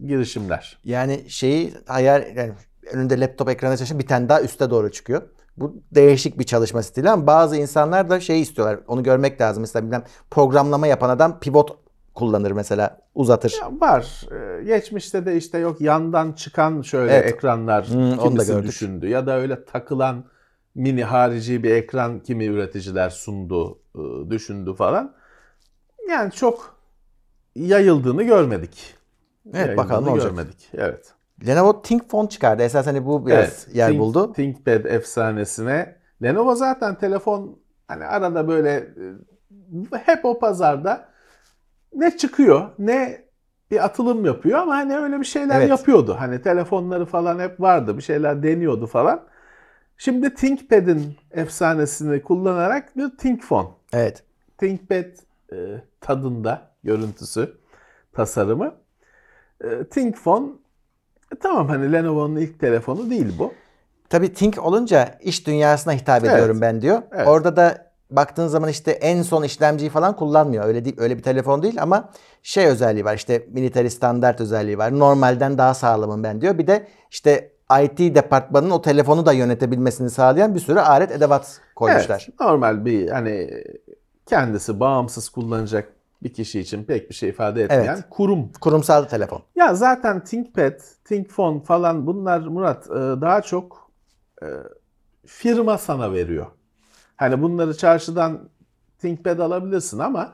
[0.00, 0.78] e, girişimler.
[0.84, 2.52] Yani şeyi hayal yani
[2.92, 5.22] önünde laptop ekranı çalışan bir tane daha üste doğru çıkıyor.
[5.56, 8.78] Bu değişik bir çalışma stili ama bazı insanlar da şey istiyorlar.
[8.88, 9.60] Onu görmek lazım.
[9.60, 11.78] Mesela bilmem programlama yapan adam pivot
[12.14, 13.54] kullanır mesela uzatır.
[13.60, 14.20] Ya var.
[14.32, 17.32] Ee, Geçmişte de işte yok yandan çıkan şöyle Evet.
[17.32, 19.08] ekranlar Hmm, onu da kimisi düşündü.
[19.08, 20.24] Ya da öyle takılan
[20.74, 25.14] mini harici bir ekran kimi üreticiler sundu, e, düşündü falan.
[26.08, 26.75] Yani çok
[27.56, 28.94] yayıldığını görmedik.
[29.54, 30.30] Evet, bakalım olacak.
[30.30, 30.68] görmedik.
[30.74, 31.14] Evet.
[31.46, 32.62] Lenovo ThinkPhone çıkardı.
[32.62, 33.68] Esas hani bu biraz evet.
[33.76, 34.32] yer Think- buldu.
[34.32, 35.96] ThinkPad efsanesine.
[36.22, 38.70] Lenovo zaten telefon hani arada böyle
[39.92, 41.08] e, hep o pazarda
[41.94, 43.26] ne çıkıyor ne
[43.70, 45.70] bir atılım yapıyor ama hani öyle bir şeyler Evet.
[45.70, 46.16] yapıyordu.
[46.18, 47.96] Hani telefonları falan hep vardı.
[47.96, 49.20] Bir şeyler deniyordu falan.
[49.98, 53.68] Şimdi ThinkPad'in efsanesini kullanarak bir ThinkPhone.
[53.92, 54.22] Evet.
[54.58, 55.04] ThinkPad
[55.52, 55.56] e,
[56.00, 57.56] tadında görüntüsü,
[58.12, 58.74] tasarımı.
[59.64, 60.46] E, ThinkPhone
[61.40, 63.52] tamam hani Lenovo'nun ilk telefonu değil bu.
[64.08, 66.32] Tabii Think olunca iş dünyasına hitap Evet.
[66.34, 67.02] ediyorum ben diyor.
[67.12, 67.28] Evet.
[67.28, 70.64] Orada da baktığın zaman işte en son işlemciyi falan kullanmıyor.
[70.64, 72.10] Öyle değil, öyle bir telefon değil ama
[72.42, 73.14] şey özelliği var.
[73.14, 74.98] işte military standart özelliği var.
[74.98, 76.58] Normalden daha sağlamım ben diyor.
[76.58, 82.26] Bir de işte IT departmanının o telefonu da yönetebilmesini sağlayan bir sürü alet edevat koymuşlar.
[82.28, 83.50] Evet, normal bir hani
[84.26, 85.88] kendisi bağımsız kullanacak
[86.22, 88.04] bir kişi için pek bir şey ifade etmeyen Evet.
[88.10, 88.52] kurum.
[88.60, 89.42] Kurumsal telefon.
[89.56, 93.90] Ya zaten ThinkPad, ThinkPhone falan bunlar Murat e, daha çok
[94.42, 94.46] e,
[95.26, 96.46] firma sana veriyor.
[97.16, 98.48] Hani bunları çarşıdan
[98.98, 100.32] ThinkPad alabilirsin ama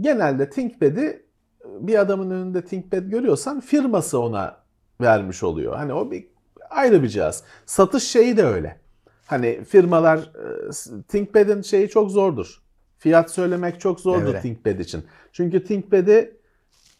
[0.00, 1.26] genelde ThinkPad'i
[1.64, 4.56] bir adamın önünde ThinkPad görüyorsan firması ona
[5.00, 5.76] vermiş oluyor.
[5.76, 6.26] Hani o bir
[6.70, 7.42] ayrı bir cihaz.
[7.66, 8.80] Satış şeyi de öyle.
[9.26, 12.62] Hani firmalar e, ThinkPad'in şeyi çok zordur.
[12.98, 14.40] Fiyat söylemek çok zordur Öyle.
[14.40, 15.04] ThinkPad için.
[15.32, 16.36] Çünkü ThinkPad'i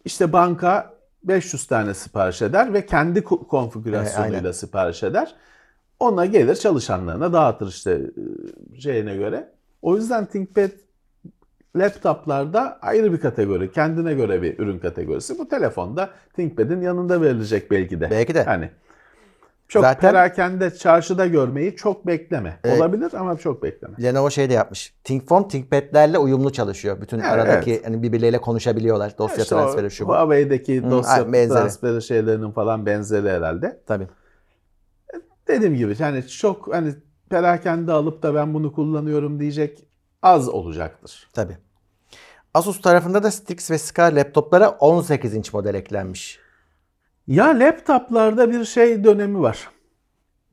[0.05, 4.53] işte banka 500 tane sipariş eder ve kendi ko- Evet, konfigürasyonuyla aynen.
[4.53, 5.35] sipariş eder.
[6.01, 8.01] Ona gelir çalışanlarına dağıtır işte
[8.77, 9.53] e, şeyine göre.
[9.83, 10.71] O yüzden ThinkPad
[11.77, 13.73] laptoplarda ayrı bir kategori.
[13.73, 15.39] Kendine göre bir ürün kategorisi.
[15.39, 18.11] Bu telefonda ThinkPad'in yanında verilecek belki de.
[18.11, 18.43] Belki de.
[18.43, 18.71] Hani
[19.69, 22.61] çok Zaten- perakende çarşıda görmeyi çok bekleme.
[22.65, 22.81] Evet.
[22.81, 23.95] Olabilir ama çok bekleme.
[24.03, 24.95] Lenovo şey de yapmış.
[25.05, 27.01] ThinkPhone ThinkPad'lerle uyumlu çalışıyor.
[27.01, 29.19] Bütün Evet, aradaki hani birbirleriyle konuşabiliyorlar.
[29.19, 30.13] Dosya İşte o transferi şu bu.
[30.13, 31.59] Huawei'deki Hı, dosya benzeri.
[31.59, 33.81] transferi şeylerinin falan benzeri herhalde.
[33.87, 34.07] Tabii.
[35.49, 36.95] Dediğim gibi yani çok hani
[37.31, 39.87] perakende alıp da ben bunu kullanıyorum diyecek
[40.23, 41.29] az olacaktır.
[41.33, 41.57] Tabii.
[42.55, 46.39] Asus tarafında da Strix ve Scar laptoplara 18 inç model eklenmiş.
[47.27, 49.69] Ya laptoplarda bir şey dönemi var.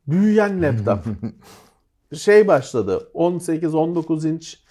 [0.07, 0.99] Büyüyen laptop.
[2.15, 4.63] şey başladı 18-19 inç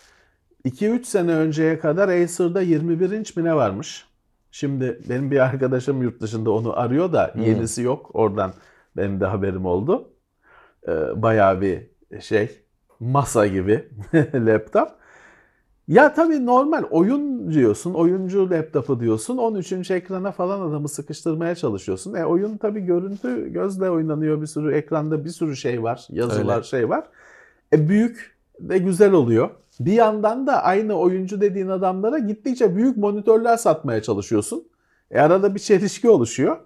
[0.64, 4.06] 2-3 sene önceye kadar Acer'da 21 inç mi ne varmış?
[4.50, 8.10] Şimdi benim bir arkadaşım yurt dışında onu arıyor da yenisi yok.
[8.14, 8.52] Oradan
[8.96, 10.08] benim de haberim oldu.
[10.88, 12.60] Ee, bayağı bir şey
[13.00, 13.88] masa gibi
[14.34, 14.88] laptop.
[15.88, 19.36] Ya tabii normal oyun diyorsun, oyuncu laptopu diyorsun.
[19.36, 22.14] 13 inç ekrana falan adamı sıkıştırmaya çalışıyorsun.
[22.14, 26.64] E oyun tabii görüntü gözle oynanıyor bir sürü ekranda bir sürü şey var, yazılar Öyle.
[26.64, 27.04] şey var.
[27.72, 29.50] E büyük de güzel oluyor.
[29.80, 34.68] Bir yandan da aynı oyuncu dediğin adamlara gittikçe büyük monitörler satmaya çalışıyorsun.
[35.10, 36.56] E arada bir çelişki oluşuyor.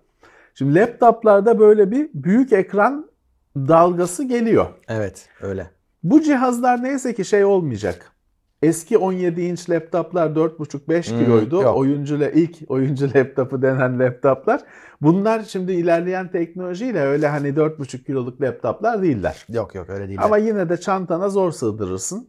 [0.55, 3.11] Şimdi laptoplarda böyle bir büyük ekran
[3.57, 4.67] dalgası geliyor.
[4.89, 5.71] Evet öyle.
[6.03, 8.16] Bu cihazlar neyse ki şey olmayacak.
[8.63, 11.63] Eski 17 inç laptoplar 4,5-5 Hmm, kiloydu.
[11.63, 11.77] yok.
[11.77, 14.61] Oyuncu ilk oyuncu laptopu denen laptoplar.
[15.03, 19.47] Bunlar şimdi ilerleyen teknolojiyle öyle hani 4,5 kiloluk laptoplar değiller.
[19.49, 20.19] Yok yok öyle değil.
[20.23, 22.29] Ama yine de çantana zor sığdırırsın.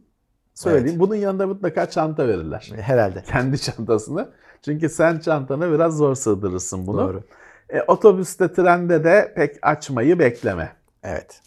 [0.54, 1.00] Söyleyeyim.
[1.00, 2.72] Bunun yanında mutlaka çanta verirler.
[2.80, 3.22] Herhalde.
[3.22, 4.28] Kendi çantasını.
[4.64, 6.98] Çünkü sen çantana biraz zor sığdırırsın bunu.
[6.98, 7.22] Doğru.
[7.70, 10.72] E, otobüste, trende de pek açmayı bekleme.
[11.02, 11.40] Evet.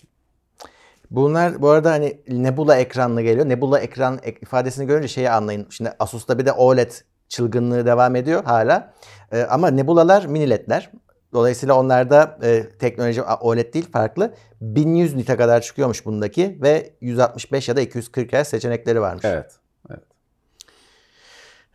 [1.11, 3.49] Bunlar bu arada hani Nebula ekranlı geliyor.
[3.49, 5.67] Nebula ekran ek- ifadesini görünce şeyi anlayın.
[5.69, 6.91] Şimdi Asus'ta bir de OLED
[7.29, 8.93] çılgınlığı devam ediyor hala.
[9.31, 10.91] Ee, ama Nebula'lar mini ledler.
[11.33, 14.33] Dolayısıyla onlarda e, teknoloji OLED değil farklı.
[14.61, 19.25] 1100 nite kadar çıkıyormuş bundaki ve 165 ya da 240 Hz seçenekleri varmış.
[19.25, 19.51] Evet.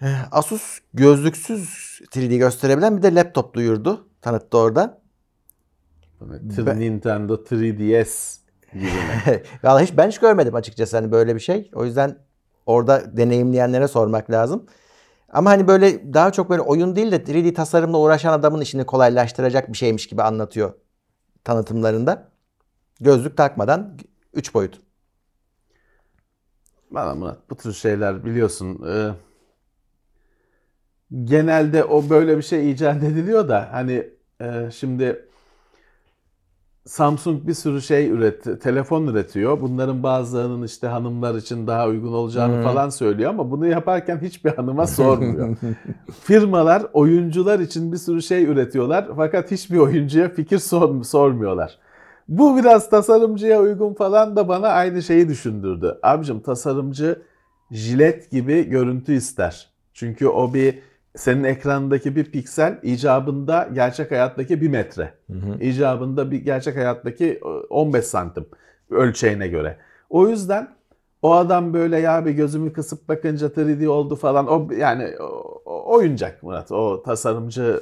[0.03, 1.69] Ee, Asus gözlüksüz
[2.15, 4.09] 3D gösterebilen bir de laptop duyurdu.
[4.23, 5.01] Tanıttı orada.
[6.67, 8.37] Ben- Nintendo 3DS
[8.79, 9.43] gibi?
[9.63, 11.71] Valla hiç ben hiç görmedim açıkçası hani böyle bir şey.
[11.75, 12.19] O yüzden
[12.67, 14.67] orada deneyimleyenlere sormak lazım.
[15.29, 19.73] Ama hani böyle daha çok böyle oyun değil de 3D tasarımla uğraşan adamın işini kolaylaştıracak
[19.73, 20.73] bir şeymiş gibi anlatıyor
[21.45, 22.29] tanıtımlarında.
[23.01, 23.99] Gözlük takmadan
[24.35, 24.81] 3 boyut.
[26.91, 29.11] Bana Murat bu tür şeyler biliyorsun e,
[31.25, 34.11] genelde o böyle bir şey icat ediliyor da hani
[34.41, 35.26] e, şimdi
[36.87, 39.61] Samsung bir sürü şey üret, telefon üretiyor.
[39.61, 42.63] Bunların bazılarının işte hanımlar için daha uygun olacağını Hmm.
[42.63, 45.57] falan söylüyor ama bunu yaparken hiçbir hanıma sormuyor.
[46.23, 51.79] Firmalar oyuncular için bir sürü şey üretiyorlar fakat hiçbir oyuncuya fikir sor, sormuyorlar.
[52.29, 55.99] Bu biraz tasarımcıya uygun falan da bana aynı şeyi düşündürdü.
[56.03, 57.23] Abicim tasarımcı
[57.71, 59.71] jilet gibi görüntü ister.
[59.95, 60.79] Çünkü o bir
[61.17, 65.15] senin ekrandaki bir piksel icabında gerçek hayattaki bir metre.
[65.61, 68.47] İcabında bir gerçek hayattaki e, 15 santim
[68.91, 69.77] ölçeğine göre.
[70.11, 70.69] O yüzden
[71.23, 76.43] o adam böyle ya bir gözümü kısıp bakınca 3D oldu falan o yani o- oyuncak
[76.43, 76.73] Murat.
[76.73, 77.81] O tasarımcı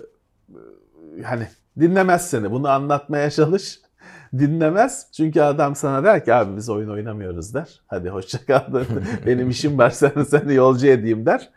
[1.18, 1.46] e, hani
[1.80, 2.50] dinlemez seni.
[2.50, 3.80] Bunu anlatmaya çalış.
[4.38, 5.06] Dinlemez.
[5.16, 7.80] Çünkü adam sana der ki abi biz oyun oynamıyoruz der.
[7.86, 8.62] Hadi hoşça kal.
[9.26, 11.50] Benim işim var seni, seni yolcu edeyim der.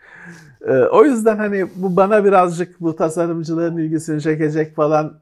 [0.61, 5.19] Ee, o yüzden hani bu bana birazcık bu tasarımcıların ilgisini çekecek falan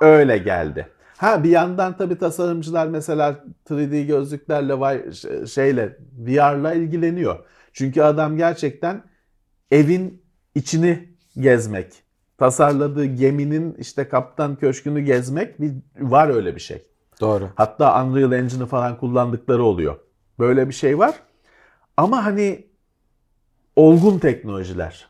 [0.00, 0.88] öyle geldi.
[1.16, 5.12] Ha bir yandan tabii tasarımcılar mesela 3D gözlüklerle
[5.46, 7.38] şeyle VR'la ilgileniyor.
[7.72, 9.02] Çünkü adam gerçekten
[9.70, 10.22] evin
[10.54, 12.02] içini gezmek,
[12.38, 16.86] tasarladığı geminin işte kaptan köşkünü gezmek bir var öyle bir şey.
[17.20, 17.48] Doğru.
[17.54, 19.96] Hatta Unreal Engine'ı falan kullandıkları oluyor.
[20.38, 21.14] Böyle bir şey var.
[21.96, 22.66] Ama hani
[23.76, 25.08] olgun teknolojiler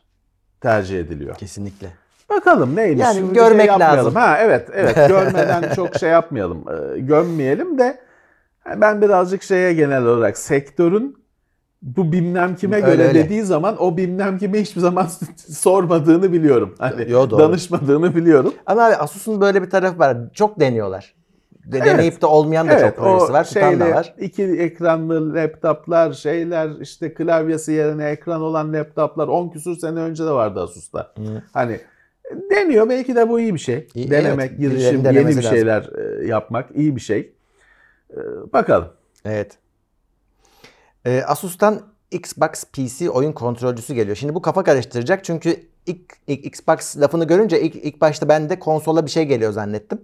[0.61, 1.35] tercih ediliyor.
[1.37, 1.88] Kesinlikle.
[2.31, 3.03] Bakalım neymiş.
[3.05, 3.98] Yani Şimdi görmek yapmayalım.
[3.98, 4.14] lazım.
[4.14, 6.64] Ha evet evet görmeden çok şey yapmayalım.
[6.68, 8.01] e, Gömmeyelim de
[8.77, 11.22] ben birazcık şeye genel olarak sektörün
[11.83, 13.25] bu bilmem kime Öyle, göre öyle.
[13.25, 15.07] dediği zaman o bilmem kime hiçbir zaman
[15.48, 16.75] sormadığını biliyorum.
[16.79, 17.40] Hani Yo, doğru.
[17.40, 18.55] danışmadığını biliyorum.
[18.66, 20.16] Ama abi Asus'un böyle bir tarafı var.
[20.35, 21.14] Çok deniyorlar.
[21.66, 23.44] De- Deneyip de olmayan da çok projesi var.
[23.44, 24.14] Tutan da şeyle var.
[24.18, 30.31] iki ekranlı laptoplar, şeyler işte klavyesi yerine ekran olan laptoplar 10 küsur sene önce de
[30.31, 31.14] vardı Asus'ta.
[31.53, 31.81] Hani
[32.51, 33.88] deniyor belki de bu iyi bir şey.
[33.94, 34.61] İyi, Denemek, evet.
[34.61, 35.42] girişim, yeni bir lazım.
[35.42, 35.90] şeyler
[36.22, 37.33] e, yapmak iyi bir şey.
[38.11, 38.16] E,
[38.53, 38.88] Bakalım.
[39.25, 39.59] Evet.
[41.07, 44.16] Ee, Asus'tan Xbox PC oyun kontrolcüsü geliyor.
[44.16, 48.59] Şimdi bu kafa karıştıracak çünkü ilk, ilk Xbox lafını görünce ilk, ilk başta ben de
[48.59, 50.01] konsola bir şey geliyor zannettim.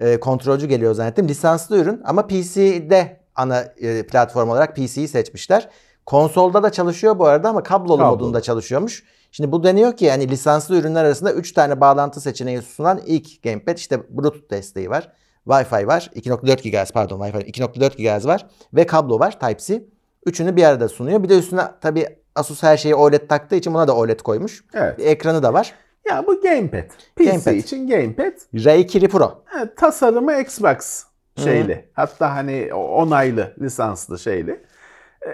[0.00, 1.28] Ee, kontrolcü geliyor zannettim.
[1.28, 5.68] Lisanslı ürün ama PC'de ana e, platform olarak PC'yi seçmişler.
[6.06, 8.10] Konsolda da çalışıyor bu arada ama kablolu, Kablolu.
[8.16, 9.04] modunda çalışıyormuş.
[9.32, 13.76] Şimdi bu deniyor ki yani lisanslı ürünler arasında 3 tane bağlantı seçeneği sunan ilk gamepad.
[13.78, 15.12] İşte Bluetooth desteği var.
[15.48, 16.10] Wi-Fi var.
[16.14, 18.46] 2.4 GHz pardon Wi-Fi 2.4 GHz var.
[18.74, 19.84] Ve kablo var Type-C.
[20.26, 21.22] Üçünü bir arada sunuyor.
[21.22, 24.64] Bir de üstüne tabii Asus her şeyi OLED taktığı için buna da OLED koymuş.
[24.74, 24.98] Evet.
[24.98, 25.74] Bir ekranı da var.
[26.08, 26.88] Ya bu gamepad.
[27.16, 27.52] PC Gamepad.
[27.54, 28.32] için gamepad.
[28.54, 29.42] R2 Pro.
[29.44, 31.04] Ha, tasarımı Xbox
[31.36, 31.88] şeyli.
[31.92, 34.60] Hatta hani onaylı, lisanslı şeyli.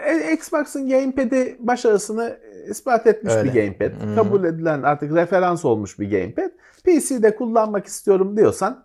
[0.06, 2.38] E, Xbox'ın gamepad'i başarısını
[2.70, 3.54] ispat etmiş Öyle.
[3.54, 4.14] bir gamepad.
[4.14, 6.50] Kabul edilen artık referans olmuş bir gamepad.
[6.84, 8.84] PC'de kullanmak istiyorum diyorsan,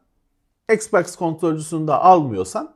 [0.74, 2.74] Xbox kontrolcüsünü de almıyorsan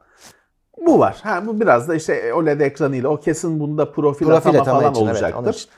[0.78, 1.20] bu var.
[1.24, 4.92] Ha, bu biraz da işte OLED ekranıyla o kesin bunda profil, Profil atama atama falan
[4.94, 5.54] için, evet, olacaktır.
[5.54, 5.70] için.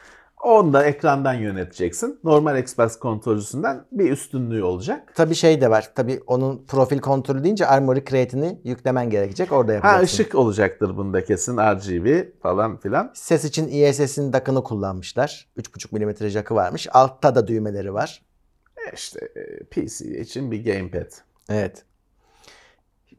[0.47, 2.19] Onu da ekrandan yöneteceksin.
[2.23, 5.13] Normal Xbox kontrolcüsünden bir üstünlüğü olacak.
[5.15, 5.91] Tabii şey de var.
[5.95, 9.51] Tabii onun profil kontrolü deyince Armory Create'ini yüklemen gerekecek.
[9.51, 9.97] Orada yapacaksın.
[9.97, 13.11] Ha ışık olacaktır bunda kesin RGB falan filan.
[13.13, 15.47] Ses için ISS'in dakını kullanmışlar.
[15.57, 16.87] 3.5 mm jackı varmış.
[16.91, 18.21] Altta da düğmeleri var.
[18.87, 21.11] E İşte e, PC için bir gamepad.
[21.49, 21.85] Evet.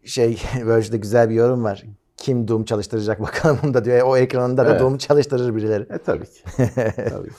[0.05, 1.85] Şey Verge'de güzel bir yorum var.
[2.19, 4.07] Kim Doom çalıştıracak bakalım da diyor.
[4.07, 4.81] O ekranında da Evet.
[4.81, 5.83] Doom çalıştırır birileri.
[5.83, 6.43] E tabii ki.
[7.11, 7.31] tabii.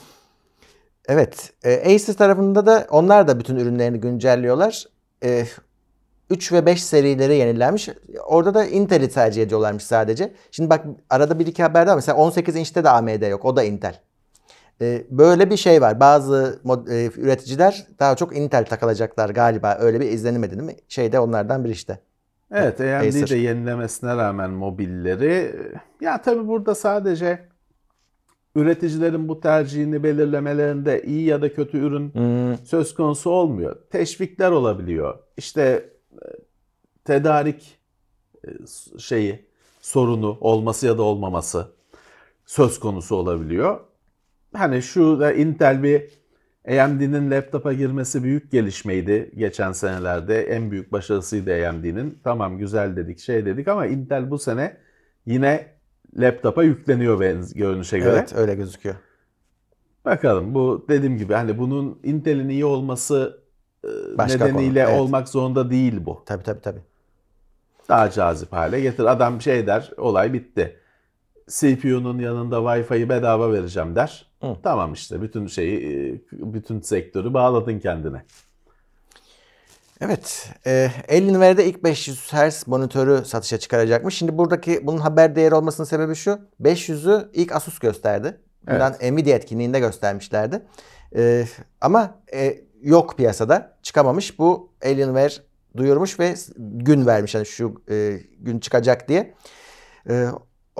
[1.08, 1.52] Evet.
[1.64, 4.84] E, Asus tarafında da onlar da bütün ürünlerini güncelliyorlar.
[5.24, 5.44] E,
[6.30, 7.88] 3 ve 5 serileri yenilenmiş.
[8.26, 10.32] Orada da Intel'i tercih ediyorlarmış sadece.
[10.50, 11.96] Şimdi bak arada bir iki haber daha.
[11.96, 13.44] Mesela 18 inçte de AMD yok.
[13.44, 14.00] O da Intel.
[14.80, 16.00] E, böyle bir şey var.
[16.00, 19.78] Bazı mod- e, üreticiler daha çok Intel takılacaklar galiba.
[19.80, 20.76] Öyle bir izlenim edindim.
[20.88, 21.98] Şey de onlardan biri işte.
[22.52, 23.28] Evet AMD Acer.
[23.30, 25.54] de yenilemesine rağmen mobilleri
[26.00, 27.48] ya tabii burada sadece
[28.54, 33.76] üreticilerin bu tercihini belirlemelerinde iyi ya da kötü ürün Hmm, söz konusu olmuyor.
[33.90, 35.18] Teşvikler olabiliyor.
[35.36, 36.26] İşte e,
[37.04, 37.78] tedarik
[38.44, 38.48] e,
[38.98, 39.46] şeyi
[39.80, 41.66] sorunu olması ya da olmaması
[42.46, 43.80] söz konusu olabiliyor.
[44.56, 46.19] Hani şu da Intel bir
[46.68, 50.42] AMD'nin laptopa girmesi büyük gelişmeydi geçen senelerde.
[50.42, 52.18] En büyük başarısıydı AMD'nin.
[52.24, 54.76] Tamam güzel dedik şey dedik ama Intel bu sene
[55.26, 55.66] yine
[56.16, 57.20] laptopa yükleniyor
[57.54, 58.10] görünüşe göre.
[58.10, 58.94] evet öyle gözüküyor.
[60.04, 63.40] Bakalım bu dediğim gibi hani bunun Intel'in iyi olması
[63.84, 63.88] e,
[64.18, 65.00] Başka nedeniyle konu, evet.
[65.00, 66.22] olmak zorunda değil bu.
[66.26, 66.80] Tabii tabii tabii.
[67.88, 69.04] Daha cazip hale getir.
[69.04, 70.79] Adam şey der olay bitti.
[71.50, 74.26] CPU'nun yanında Wi-Fi'yi bedava vereceğim der.
[74.42, 74.56] Hı.
[74.62, 78.22] Tamam işte bütün şeyi e, bütün sektörü bağladın kendine.
[80.00, 80.50] Evet.
[80.66, 84.14] E, Alienware'de ilk 500 Hz monitörü satışa çıkaracakmış.
[84.14, 86.38] Şimdi buradaki bunun haber değeri olmasının sebebi şu.
[86.62, 88.40] 500'ü ilk Asus gösterdi.
[88.66, 90.62] Bundan Nvidia etkinliğinde göstermişlerdi.
[91.16, 91.44] E,
[91.80, 93.76] ama e, yok piyasada.
[93.82, 94.38] Çıkamamış.
[94.38, 95.34] Bu Alienware
[95.76, 97.34] duyurmuş ve gün vermiş.
[97.34, 99.34] Hani şu e, gün çıkacak diye.
[100.10, 100.26] E,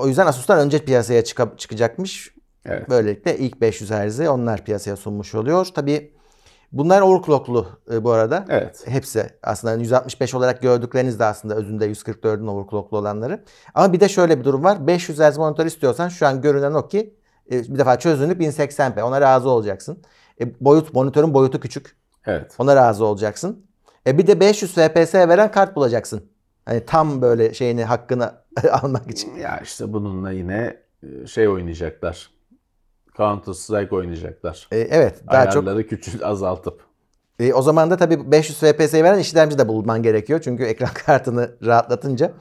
[0.01, 2.35] o yüzden Asus'tan önce piyasaya çıka- çıkacakmış.
[2.65, 2.91] Evet.
[2.91, 5.67] Böylelikle ilk 500 Hz'i onlar piyasaya sunmuş oluyor.
[5.75, 6.13] Tabii
[6.73, 8.45] bunlar overclocklu e, bu arada.
[8.49, 8.83] Evet.
[8.87, 13.45] Hepsi aslında 165 olarak gördükleriniz de aslında özünde 144'ün overclocklu olanları.
[13.75, 14.87] Ama bir de şöyle bir durum var.
[14.87, 17.15] 500 Hz monitör istiyorsan şu an görünen o ki
[17.53, 19.03] e, bir defa çözünürlük 1080p.
[19.03, 20.03] Ona razı olacaksın.
[20.41, 21.97] E, boyut monitörün boyutu küçük.
[22.27, 22.55] Evet.
[22.59, 23.67] Ona razı olacaksın.
[24.07, 26.31] E bir de 500 FPS veren kart bulacaksın.
[26.65, 28.33] Hani tam böyle şeyini hakkını
[28.71, 29.35] almak için.
[29.35, 32.31] Ya işte bununla yine e, şey oynayacaklar.
[33.17, 34.69] Counter Strike oynayacaklar.
[34.73, 36.81] E, evet daha çok Ayarları küçült azaltıp.
[37.39, 40.41] E, o zaman da tabii 500 FPS'yi veren işlemci de bulman gerekiyor.
[40.45, 42.33] Çünkü ekran kartını rahatlatınca.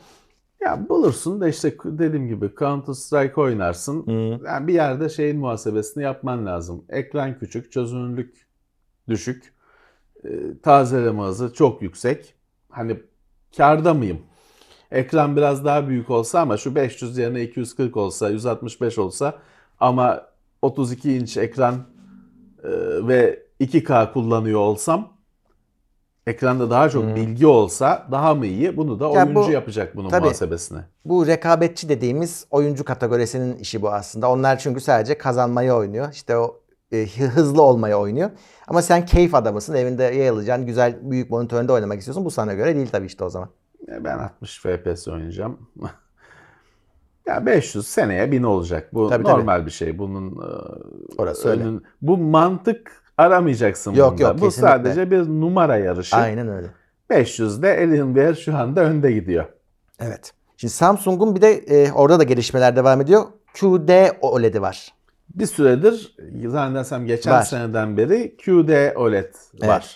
[0.62, 4.04] Ya bulursun da işte dediğim gibi Counter Strike oynarsın.
[4.46, 6.86] Yani bir yerde şeyin muhasebesini yapman lazım.
[6.90, 8.48] Ekran küçük, çözünürlük
[9.10, 9.54] düşük,
[10.24, 10.30] e,
[10.64, 12.34] tazeleme hızı çok yüksek.
[12.70, 13.00] Hani
[13.58, 14.22] karda mıyım?
[14.92, 19.34] Ekran biraz daha büyük olsa ama şu 500 yerine 240 olsa, 165 olsa
[19.80, 20.22] ama
[20.62, 21.76] 32 inç ekran
[22.64, 22.70] e,
[23.08, 25.14] ve 2K kullanıyor olsam
[26.28, 28.78] ekranda daha çok bilgi olsa daha mı iyi?
[28.78, 30.22] Bunu da Ya oyuncu bu- yapacak bunun tabii.
[30.22, 30.80] muhasebesini.
[31.06, 34.32] Bu rekabetçi dediğimiz oyuncu kategorisinin işi bu aslında.
[34.32, 36.12] Onlar çünkü sadece kazanmayı oynuyor.
[36.14, 36.60] İşte o
[36.92, 38.30] e, hızlı olmayı oynuyor.
[38.68, 39.74] Ama sen keyif adamısın.
[39.74, 40.66] Evinde yayılacaksın.
[40.66, 42.26] Güzel büyük monitöründe oynamak istiyorsun.
[42.26, 43.50] Bu sana göre değil tabii işte o zaman.
[43.94, 45.58] Ya Ben 60 FPS oynayacağım.
[47.28, 48.90] ya 500 seneye 1000 olacak.
[48.94, 49.34] Bu Tabii, tabii.
[49.34, 49.98] normal bir şey.
[49.98, 50.50] Bunun e,
[51.18, 51.64] Orası öyle.
[51.64, 54.24] önün- bu mantık aramayacaksın Yok, bunda.
[54.24, 54.70] yok, bu kesinlikle.
[54.72, 56.16] sadece bir numara yarışı.
[56.16, 56.68] Aynen öyle.
[57.10, 59.46] 500'de Alienware şu anda önde gidiyor.
[60.00, 60.32] Evet.
[60.58, 63.24] Şimdi Samsung'un bir de e, orada da gelişmeler devam ediyor.
[63.60, 63.90] QD
[64.22, 64.94] OLED'i var.
[65.36, 66.16] Bir süredir
[66.48, 67.42] zannedersem geçen Var.
[67.42, 69.96] seneden beri QD OLED var.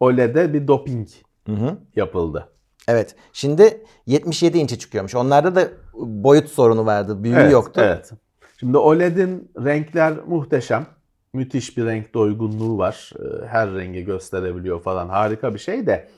[0.00, 1.08] OLED'e bir doping
[1.46, 1.76] Hı hı.
[1.96, 2.48] yapıldı.
[2.88, 3.14] Evet.
[3.32, 5.14] Şimdi 77 inçe çıkıyormuş.
[5.14, 7.24] Onlarda da boyut sorunu vardı.
[7.24, 7.80] Büyüğü Evet, yoktu.
[7.84, 8.12] Evet.
[8.60, 10.86] Şimdi OLED'in renkler muhteşem.
[11.32, 13.12] Müthiş bir renk doygunluğu var.
[13.18, 15.08] Ee, Her rengi gösterebiliyor falan.
[15.08, 16.08] Harika bir şey de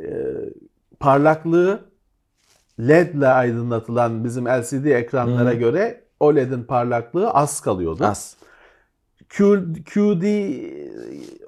[0.00, 0.04] e,
[1.00, 1.80] parlaklığı
[2.80, 5.54] LED ile aydınlatılan bizim LCD ekranlara Hı.
[5.54, 8.04] göre OLED'in parlaklığı az kalıyordu.
[8.04, 8.36] Az.
[9.32, 10.24] Q- QD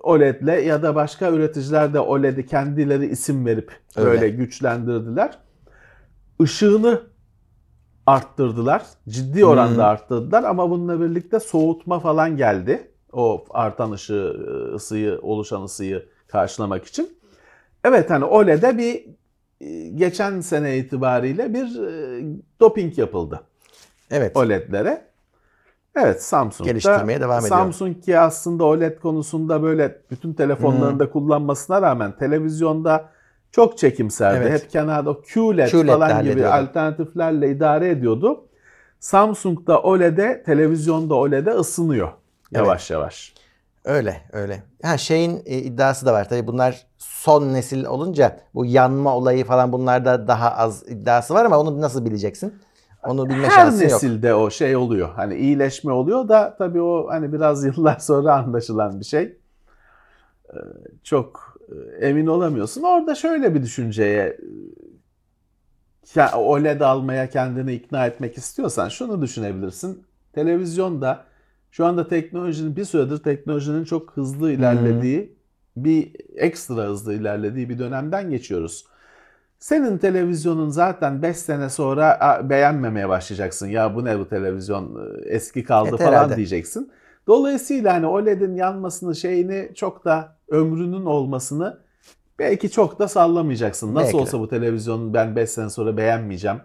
[0.02, 4.10] OLED'le ya da başka üreticiler de OLED'i kendileri isim verip Öyle.
[4.10, 5.38] böyle güçlendirdiler.
[6.40, 7.02] Işığını
[8.06, 8.82] arttırdılar.
[9.08, 12.90] Ciddi oranda arttırdılar ama bununla birlikte soğutma falan geldi.
[13.12, 14.30] O artan ışığı,
[14.74, 17.18] ısıyı, oluşan ısıyı karşılamak için.
[17.84, 19.06] Evet hani OLED'e bir
[19.60, 22.22] e, geçen sene itibariyle bir e,
[22.60, 23.40] doping yapıldı.
[24.10, 24.36] Evet.
[24.36, 25.13] OLED'lere.
[25.96, 27.58] Evet Samsung Geliştirmeye devam ediyor.
[27.58, 33.08] Samsung ki aslında OLED konusunda böyle bütün telefonlarında kullanmasına rağmen televizyonda
[33.52, 34.38] çok çekimserdi.
[34.48, 34.62] Evet.
[34.62, 36.54] Hep kenarda QLED, QLED 'le falan gibi hallediyordu.
[36.54, 38.44] alternatiflerle idare ediyordu.
[39.00, 42.08] Samsung da OLED'e, televizyonda OLED'e ısınıyor
[42.50, 43.34] yavaş yavaş.
[43.84, 44.62] Öyle öyle.
[44.82, 46.28] Ha şeyin e, iddiası da var.
[46.28, 51.58] Tabii bunlar son nesil olunca bu yanma olayı falan bunlarda daha az iddiası var ama
[51.58, 52.54] onu nasıl bileceksin?
[53.06, 53.92] Onu bilme Her şansın yok.
[53.92, 55.08] nesilde o şey oluyor.
[55.14, 59.22] Hani iyileşme oluyor da tabii o hani biraz yıllar sonra anlaşılan bir şey.
[59.22, 60.56] Ee,
[61.02, 61.58] Çok
[62.00, 62.82] e, emin olamıyorsun.
[62.82, 64.38] Orada şöyle bir düşünceye
[66.14, 70.04] ya OLED almaya kendini ikna etmek istiyorsan şunu düşünebilirsin.
[70.32, 71.24] Televizyonda
[71.70, 75.36] şu anda teknolojinin bir süredir teknolojinin çok hızlı ilerlediği
[75.76, 78.84] bir ekstra hızlı ilerlediği bir dönemden geçiyoruz.
[79.64, 83.68] Senin televizyonun zaten 5 sene sonra "Aa, beğenmemeye başlayacaksın.
[83.68, 86.36] Ya bu ne bu televizyon e, eski kaldı Evet, falan herhalde.
[86.36, 86.90] diyeceksin.
[87.26, 91.78] Dolayısıyla hani OLED'in yanmasını şeyini çok da ömrünün olmasını
[92.38, 93.94] belki çok da sallamayacaksın.
[93.94, 94.20] Nasıl Belki de.
[94.22, 96.58] olsa bu televizyonu ben 5 sene sonra beğenmeyeceğim.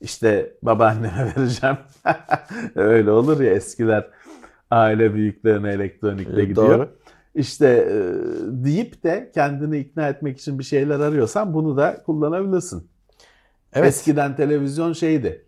[0.00, 1.76] İşte babaanneme vereceğim.
[2.74, 4.10] Öyle olur ya eskiler
[4.70, 6.78] aile büyüklerine elektronikle Ee, gidiyor.
[6.78, 6.88] doğru.
[7.34, 7.94] İşte e,
[8.64, 12.88] deyip de kendini ikna etmek için bir şeyler arıyorsan bunu da kullanabilirsin.
[13.72, 13.88] Evet.
[13.88, 15.44] Eskiden televizyon şeydi.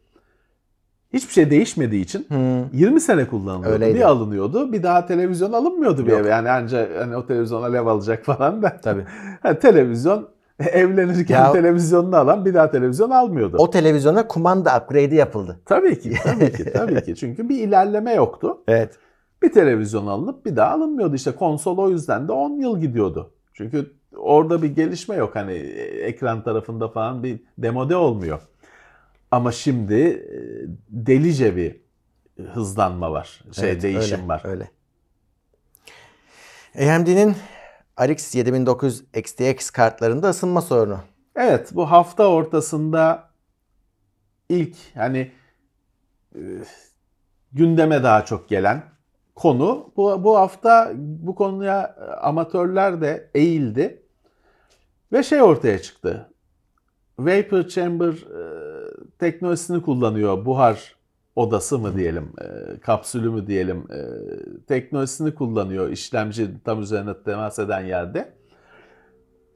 [1.13, 2.65] Hiçbir şey değişmediği için Hı.
[2.77, 3.75] 20 sene kullanılıyordu.
[3.75, 3.95] Öyleydi.
[3.99, 4.73] Bir alınıyordu.
[4.73, 6.21] Bir daha televizyon alınmıyordu bir Yok.
[6.21, 6.29] eve.
[6.29, 8.77] Yani ancak hani o televizyon alev alacak falan da.
[8.83, 9.05] Tabii.
[9.43, 10.29] Ha, televizyon
[10.61, 13.57] evlenirken Ya- televizyonunu alan bir daha televizyon almıyordu.
[13.59, 15.61] O televizyona kumanda upgrade'i yapıldı.
[15.65, 17.15] Tabii ki, tabii ki, tabii ki.
[17.17, 18.59] Çünkü bir ilerleme yoktu.
[18.69, 18.99] Evet.
[19.43, 21.15] Bir televizyon alınıp bir daha alınmıyordu.
[21.15, 23.33] İşte konsol o yüzden de 10 yıl gidiyordu.
[23.55, 25.37] Çünkü orada bir gelişme yok.
[25.37, 25.53] Hani
[26.03, 28.41] ekran tarafında falan bir demode olmuyor.
[29.31, 30.39] Ama şimdi e,
[30.89, 31.77] delice bir
[32.53, 33.45] hızlanma var.
[33.53, 34.43] Şey Evet, değişim öyle, var.
[34.45, 34.71] Öyle.
[36.95, 37.37] AMD'nin
[38.01, 40.99] RX 7900 XTX kartlarında ısınma sorunu.
[41.37, 43.29] Evet bu hafta ortasında
[44.49, 45.33] ilk hani
[46.35, 46.41] e,
[47.53, 48.83] gündeme daha çok gelen
[49.37, 54.03] konu bu, bu hafta bu konuya e, amatörler de eğildi
[55.13, 56.31] ve şey ortaya çıktı.
[57.19, 58.43] Vapor Chamber e,
[59.19, 60.97] teknolojisini kullanıyor buhar
[61.37, 64.01] odası mı diyelim, e, kapsülü mü diyelim, e,
[64.67, 68.33] teknolojisini kullanıyor işlemci tam üzerine temas eden yerde.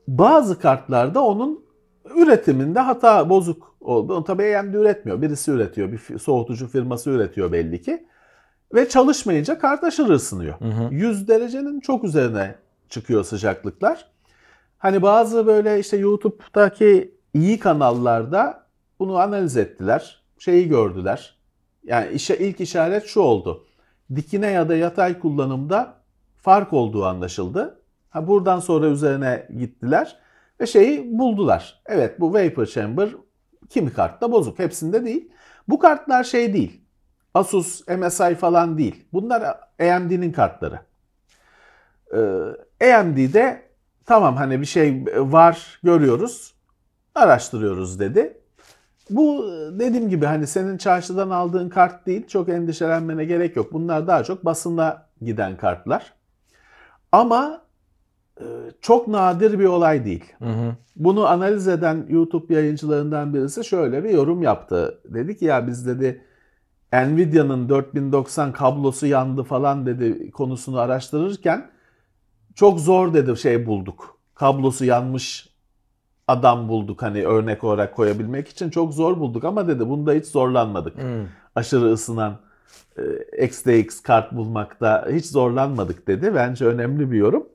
[0.08, 1.64] Bazı kartlarda onun
[2.16, 4.16] üretiminde hata bozuk oldu.
[4.16, 5.22] Onu tabii AMD üretmiyor.
[5.22, 5.92] Birisi üretiyor.
[5.92, 8.06] Bir soğutucu firması üretiyor belli ki.
[8.74, 10.54] Ve çalışmayınca kart aşırı ısınıyor.
[10.90, 12.54] 100 derecenin çok üzerine
[12.88, 14.10] çıkıyor sıcaklıklar.
[14.78, 18.66] Hani bazı böyle işte YouTube'daki iyi kanallarda
[18.98, 20.22] bunu analiz ettiler.
[20.38, 21.36] Şeyi gördüler.
[21.84, 23.66] Yani işe ilk işaret şu oldu.
[24.16, 25.94] Dikine ya da yatay kullanımda
[26.36, 27.80] fark olduğu anlaşıldı.
[28.10, 30.16] Ha buradan sonra üzerine gittiler
[30.60, 31.82] ve şeyi buldular.
[31.86, 33.08] Evet bu Vapor Chamber
[33.68, 34.58] kimi kartta bozuk.
[34.58, 35.32] Hepsinde değil.
[35.68, 36.79] Bu kartlar şey değil.
[37.34, 39.04] Asus, MSI falan değil.
[39.12, 39.42] Bunlar
[39.80, 40.80] AMD'nin kartları.
[42.80, 43.62] Ee, AMD'de
[44.06, 46.54] tamam hani bir şey var görüyoruz,
[47.14, 48.36] araştırıyoruz dedi.
[49.10, 52.26] Bu dediğim gibi hani senin çarşıdan aldığın kart değil.
[52.26, 53.72] Çok endişelenmene gerek yok.
[53.72, 56.14] Bunlar daha çok basına giden kartlar.
[57.12, 57.62] Ama
[58.40, 58.44] e,
[58.80, 60.32] çok nadir bir olay değil.
[60.96, 65.00] Bunu analiz eden YouTube yayıncılarından birisi şöyle bir yorum yaptı.
[65.04, 66.24] Dedi ki ya biz dedi
[66.92, 71.70] Nvidia'nın 4090 kablosu yandı falan dedi konusunu araştırırken
[72.54, 74.18] çok zor dedi şey bulduk.
[74.34, 75.48] Kablosu yanmış
[76.28, 80.96] adam bulduk hani örnek olarak koyabilmek için çok zor bulduk ama dedi bunda hiç zorlanmadık.
[81.54, 82.38] Aşırı ısınan
[82.98, 86.34] e, XTX kart bulmakta hiç zorlanmadık dedi.
[86.34, 87.46] Bence önemli bir yorum.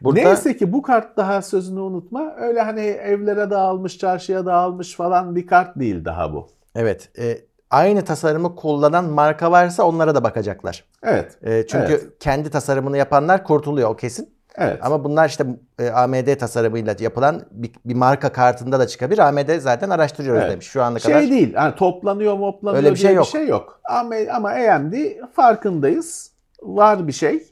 [0.00, 2.34] Burada Neyse ki bu kart daha sözünü unutma.
[2.36, 6.48] Öyle hani evlere dağılmış, çarşıya dağılmış falan bir kart değil daha bu.
[6.74, 7.38] evet e,
[7.72, 10.84] aynı tasarımı kullanan marka varsa onlara da bakacaklar.
[11.02, 11.38] Evet.
[11.42, 12.06] E, çünkü Evet.
[12.20, 14.34] kendi tasarımını yapanlar kurtuluyor o kesin.
[14.56, 14.78] Evet.
[14.82, 15.46] Ama bunlar işte
[15.78, 19.18] e, AMD tasarımıyla yapılan bir, bir marka kartında da çıkabilir.
[19.18, 20.52] AMD zaten araştırıyoruz Evet.
[20.52, 21.30] demiş şu ana şey kadar.
[21.30, 21.54] değil.
[21.54, 23.24] Yani toplanıyor moplanıyor Öyle bir şey yok.
[23.26, 23.80] bir şey yok.
[23.90, 24.94] Ama, ama AMD
[25.32, 26.32] farkındayız.
[26.62, 27.51] Var bir şey.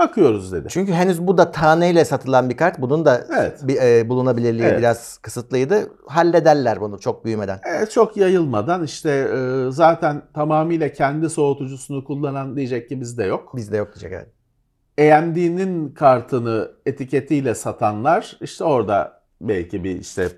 [0.00, 0.68] Bakıyoruz dedi.
[0.70, 2.80] Çünkü henüz bu da taneyle satılan bir kart.
[2.80, 3.60] Bunun da Evet.
[3.62, 4.78] bir, e, bulunabilirliği Evet.
[4.78, 5.92] biraz kısıtlıydı.
[6.06, 7.60] Hallederler bunu çok büyümeden.
[7.64, 13.56] Evet, çok yayılmadan işte e, zaten tamamıyla kendi soğutucusunu kullanan diyecek ki bizde yok.
[13.56, 14.26] Bizde yok diyecek yani.
[15.14, 20.28] AMD'nin kartını etiketiyle satanlar işte orada belki bir işte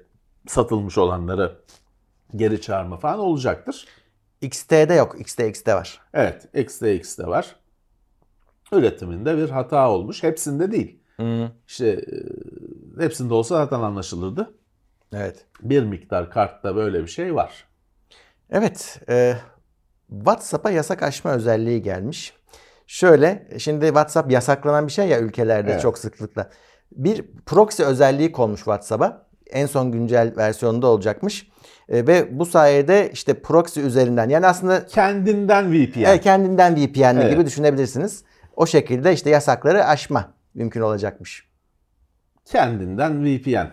[0.48, 1.52] satılmış olanları
[2.36, 3.86] geri çağırma falan olacaktır.
[4.40, 5.20] XT'de yok.
[5.20, 6.00] XTX'de var.
[6.14, 7.56] Evet, XTX'de var.
[8.72, 10.22] Üretiminde bir hata olmuş.
[10.22, 10.98] Hepsinde değil.
[11.68, 14.54] İşte e, hepsinde olsa zaten anlaşılırdı.
[15.14, 15.44] Evet.
[15.62, 17.64] Bir miktar kartta böyle bir şey var.
[18.50, 19.00] Evet.
[19.08, 19.34] e,
[20.08, 22.32] WhatsApp'a yasak açma özelliği gelmiş.
[22.86, 25.82] Şöyle, şimdi WhatsApp yasaklanan bir şey ya ülkelerde Evet.
[25.82, 26.50] çok sıklıkla.
[26.92, 29.26] Bir proxy özelliği konmuş WhatsApp'a.
[29.50, 31.48] en son güncel versiyonunda olacakmış.
[31.88, 36.00] E, ve bu sayede işte proxy üzerinden yani aslında Kendinden VPN.
[36.04, 37.30] evet, kendinden VPN'li Evet.
[37.32, 38.24] gibi düşünebilirsiniz.
[38.57, 41.48] O şekilde işte yasakları aşma mümkün olacakmış.
[42.44, 43.70] Kendinden VPN.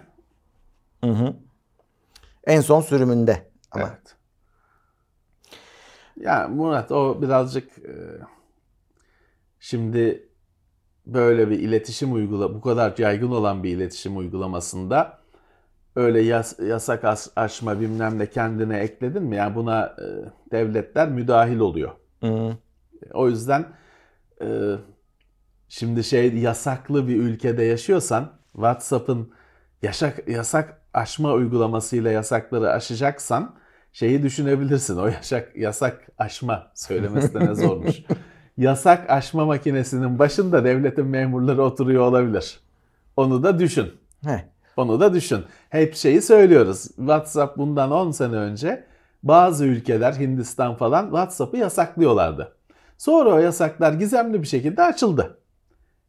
[2.44, 3.88] En son sürümünde ama.
[3.88, 4.16] Evet.
[6.18, 7.94] Ya Murat o birazcık e,
[9.60, 10.30] şimdi
[11.06, 15.20] böyle bir iletişim uygula bu kadar yaygın olan bir iletişim uygulamasında
[15.96, 19.36] öyle yas- yasak as- aşma bilmem ne kendine ekledin mi?
[19.36, 20.06] Yani buna e,
[20.52, 21.92] devletler müdahil oluyor.
[22.24, 22.58] Hı.
[23.14, 23.66] O yüzden
[24.42, 24.48] e,
[25.70, 29.32] şimdi şey yasaklı bir ülkede yaşıyorsan WhatsApp'ın
[29.82, 33.56] yasak yasak aşma uygulamasıyla yasakları aşacaksan
[33.94, 34.98] şeyi düşünebilirsin.
[34.98, 37.96] O yasak yasak aşma söylemesi de ne zormuş.
[38.58, 42.60] yasak aşma makinesinin başında devletin memurları oturuyor olabilir.
[43.18, 43.92] Onu da düşün.
[44.24, 44.40] Heh.
[44.78, 45.44] Onu da düşün.
[45.70, 46.84] Hep şeyi söylüyoruz.
[46.84, 48.86] WhatsApp bundan 10 sene önce
[49.24, 52.59] bazı ülkeler Hindistan falan WhatsApp'ı yasaklıyorlardı.
[53.00, 55.40] Sonra o yasaklar gizemli bir şekilde açıldı.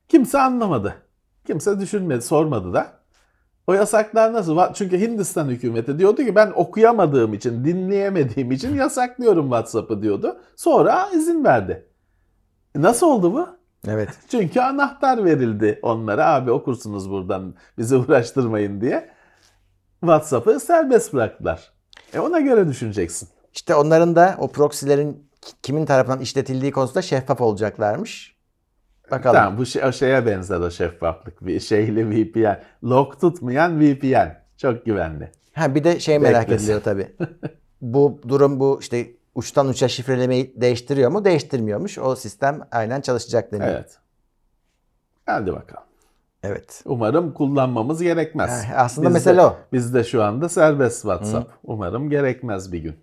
[0.08, 0.94] Kimse anlamadı.
[1.46, 2.92] Kimse düşünmedi, sormadı da.
[3.66, 4.58] O yasaklar nasıl?
[4.74, 10.40] Çünkü Hindistan hükümeti diyordu ki ben okuyamadığım için, dinleyemediğim için yasaklıyorum WhatsApp'ı diyordu.
[10.56, 11.86] Sonra izin verdi.
[12.74, 13.48] E Nasıl oldu bu?
[13.88, 14.08] Evet.
[14.28, 16.26] Çünkü anahtar verildi onlara.
[16.26, 19.10] Abi okursunuz buradan bizi uğraştırmayın diye.
[20.00, 21.72] WhatsApp'ı serbest bıraktılar.
[22.12, 23.28] E ona göre düşüneceksin.
[23.52, 25.29] İşte onların da o proxy'lerin
[25.62, 28.36] kimin tarafından işletildiği konusunda şeffaf olacaklarmış.
[29.10, 29.36] Bakalım.
[29.36, 31.46] Tamam bu şey, o şeye benzer o şeffaflık.
[31.46, 32.62] Bir şeyli VPN.
[32.84, 34.40] Log tutmayan VPN.
[34.56, 35.32] Çok güvenli.
[35.52, 36.64] Ha bir de şey merak Beklesin.
[36.64, 37.16] ediliyor tabii.
[37.80, 41.24] bu durum bu işte uçtan uça şifrelemeyi değiştiriyor mu?
[41.24, 41.98] Değiştirmiyormuş.
[41.98, 43.68] O sistem aynen çalışacak deniyor.
[43.68, 43.98] Evet.
[45.26, 45.84] Hadi bakalım.
[46.42, 46.82] Evet.
[46.84, 48.50] Umarım kullanmamız gerekmez.
[48.64, 49.56] Ha, aslında Bizde- mesele o.
[49.72, 51.52] Bizde şu anda serbest WhatsApp.
[51.64, 52.96] Umarım gerekmez bir gün.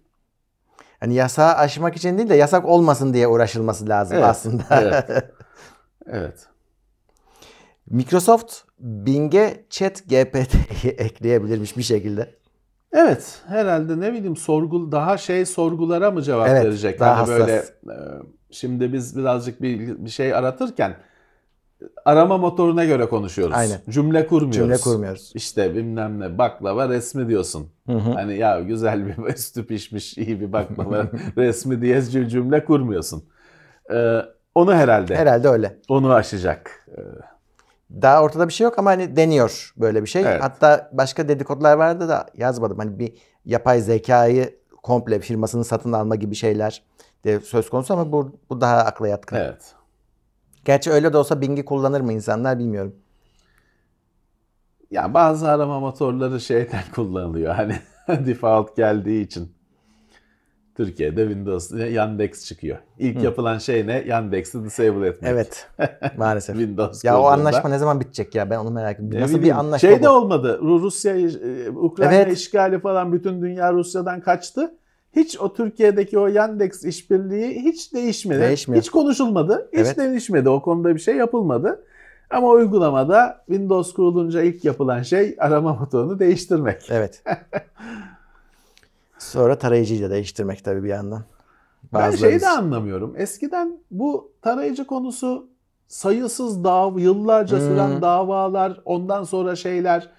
[1.00, 4.64] Hani yasağı aşmak için değil de yasak olmasın diye uğraşılması lazım Evet, aslında.
[4.72, 5.06] evet.
[6.12, 6.48] Evet.
[7.90, 12.36] Microsoft Bing'e Chat GPT'yi ekleyebilirmiş bir şekilde.
[12.94, 17.00] Evet, herhalde ne bileyim sorgul daha şey sorgulara mı cevap Evet, verecek?
[17.00, 17.70] daha hani böyle hassas.
[17.70, 17.96] e,
[18.52, 20.98] şimdi biz birazcık bir, bir şey aratırken
[22.06, 23.56] arama motoruna göre konuşuyoruz.
[23.58, 23.78] Aynen.
[23.90, 24.56] Cümle kurmuyoruz.
[24.58, 25.32] Cümle kurmuyoruz.
[25.36, 27.70] İşte bilmem ne baklava resmi diyorsun.
[27.88, 31.06] Hani ya güzel bir üstü pişmiş iyi bir baklava
[31.38, 33.24] resmi diye cü- cümle kurmuyorsun.
[33.94, 34.22] E,
[34.56, 35.78] onu herhalde Herhalde öyle.
[35.90, 36.88] onu aşacak.
[36.98, 37.00] E,
[38.02, 40.22] Daha ortada bir şey yok ama hani deniyor böyle bir şey.
[40.22, 40.42] Evet.
[40.44, 42.78] Hatta başka dedikodular vardı da yazmadım.
[42.78, 43.14] Hani bir
[43.46, 46.84] yapay zekayı komple firmasını satın alma gibi şeyler
[47.26, 49.36] de söz konusu ama bu, bu daha akla yatkın.
[49.36, 49.74] evet.
[50.68, 52.96] Gerçi öyle de olsa Bing'i kullanır mı insanlar bilmiyorum.
[54.92, 57.56] Ya bazı arama motorları şeyden kullanılıyor.
[57.56, 57.76] Hani
[58.10, 59.52] default geldiği için.
[60.76, 62.78] Türkiye'de Windows Yandex çıkıyor.
[63.00, 64.04] İlk yapılan şey ne?
[64.08, 65.32] Yandex'i disable etmek.
[65.32, 65.70] Evet.
[66.18, 66.56] Maalesef.
[66.56, 67.34] Windows ya o kurduğunda.
[67.34, 68.50] anlaşma ne zaman bitecek ya?
[68.50, 69.22] Ben onu merak ediyorum.
[69.22, 70.60] Nasıl bileyim, bir anlaşma Şey de olmadı.
[70.62, 72.38] Ru- Rusya, e, Ukrayna Evet.
[72.38, 74.78] işgali falan bütün dünya Rusya'dan kaçtı.
[75.18, 78.42] Hiç o Türkiye'deki o Yandex işbirliği hiç değişmedi.
[78.42, 78.82] Değişmiyor.
[78.84, 79.70] Hiç konuşulmadı.
[79.74, 79.98] Hiç Evet.
[79.98, 80.50] değişmedi.
[80.50, 81.84] O konuda bir şey yapılmadı.
[82.30, 86.82] Ama uygulamada Windows kurulunca ilk yapılan şey arama motorunu değiştirmek.
[86.90, 87.24] Evet.
[89.20, 91.24] Sonra tarayıcıyı da değiştirmek tabii bir yandan.
[91.94, 93.14] Ben Bazıları şeyi de anlamıyorum.
[93.18, 95.48] Eskiden bu tarayıcı konusu
[95.88, 98.02] sayısız dav yıllarca süren Hmm.
[98.02, 100.10] davalar, ondan sonra şeyler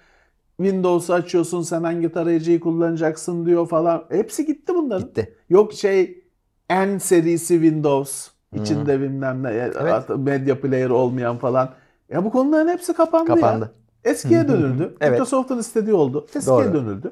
[0.59, 4.05] Windows'u açıyorsun sen hangi tarayıcıyı kullanacaksın diyor falan.
[4.09, 5.07] Hepsi gitti bunların.
[5.07, 5.35] Gitti.
[5.49, 6.23] Yok şey
[6.69, 9.49] N serisi Windows içinde bilmem ne
[9.81, 10.09] Evet.
[10.17, 11.69] medya player olmayan falan.
[12.09, 13.35] Ya bu konuların hepsi kapandı, ya.
[13.35, 13.71] Kapandı.
[14.03, 14.97] Eskiye dönüldü.
[15.01, 15.11] Evet.
[15.11, 16.25] Microsoft'un istediği oldu.
[16.35, 16.73] Eskiye Doğru.
[16.73, 17.11] dönüldü.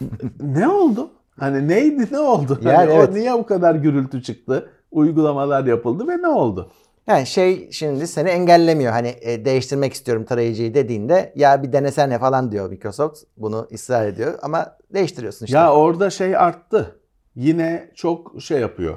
[0.40, 1.10] ne oldu?
[1.38, 2.58] Hani neydi ne oldu?
[2.62, 3.12] Yani Hani o evet.
[3.14, 4.70] niye bu kadar gürültü çıktı?
[4.90, 6.70] Uygulamalar yapıldı ve ne oldu?
[7.10, 8.92] Yani şey şimdi seni engellemiyor.
[8.92, 13.22] Hani e, değiştirmek istiyorum tarayıcıyı dediğinde ya bir denesene falan diyor Microsoft.
[13.36, 15.58] Bunu ısrar ediyor ama değiştiriyorsun işte.
[15.58, 17.00] Ya orada şey arttı.
[17.36, 18.96] Yine çok şey yapıyor.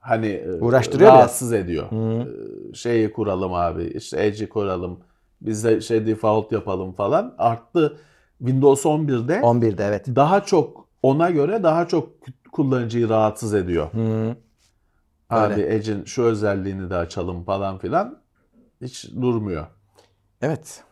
[0.00, 1.18] Hani e, Uğraştırıyor biraz.
[1.18, 1.90] rahatsız ediyor.
[1.90, 2.26] Hı.
[2.70, 3.84] E, Şeyi kuralım abi.
[3.84, 5.00] işte Edge'i kuralım.
[5.40, 7.34] Biz de şey default yapalım falan.
[7.38, 7.98] Arttı.
[8.38, 10.06] Windows 11'de 11'de evet.
[10.06, 12.08] daha çok ona göre daha çok
[12.52, 13.92] kullanıcıyı rahatsız ediyor.
[13.92, 14.36] Hı.
[15.30, 18.18] Abi Edge'in şu özelliğini de açalım falan filan.
[18.80, 19.66] Hiç durmuyor.
[20.42, 20.82] Evet.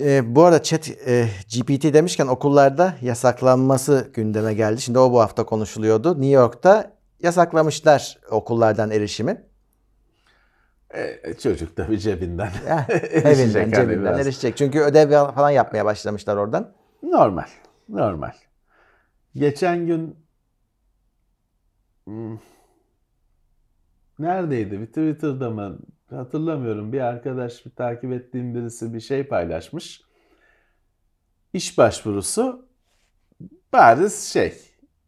[0.00, 4.80] Ee, bu arada chat e, GPT demişken okullarda yasaklanması gündeme geldi.
[4.80, 6.12] Şimdi o bu hafta konuşuluyordu.
[6.12, 9.44] New York'ta yasaklamışlar okullardan erişimi.
[10.94, 14.20] E, çocuk tabii cebinden Eh, erişecek Evinden, hani cebinden biraz.
[14.26, 14.56] erişecek.
[14.56, 16.72] Çünkü ödev falan yapmaya başlamışlar oradan.
[17.02, 17.46] Normal.
[17.88, 18.32] Normal.
[19.34, 20.16] Geçen gün
[22.06, 22.38] hmm,
[24.18, 24.80] neredeydi?
[24.80, 25.78] Bir Twitter'da mı?
[26.10, 26.92] Hatırlamıyorum.
[26.92, 30.00] Bir arkadaş, bir takip ettiğim birisi bir şey paylaşmış.
[31.52, 32.66] İş başvurusu
[33.72, 34.54] bariz şey.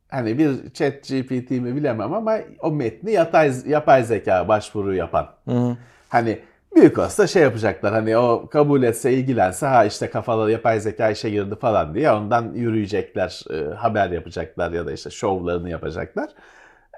[0.08, 5.28] Hani bir chat GPT mi bilemem ama o metni yatay, yapay zeka başvuru yapan.
[5.44, 5.76] Hı.
[6.08, 6.38] Hani
[6.76, 11.30] büyük olsa şey yapacaklar hani o kabul etse ilgilense ha işte kafaları yapay zeka işe
[11.30, 16.30] girdi falan diye ondan yürüyecekler e, haber yapacaklar ya da işte şovlarını yapacaklar.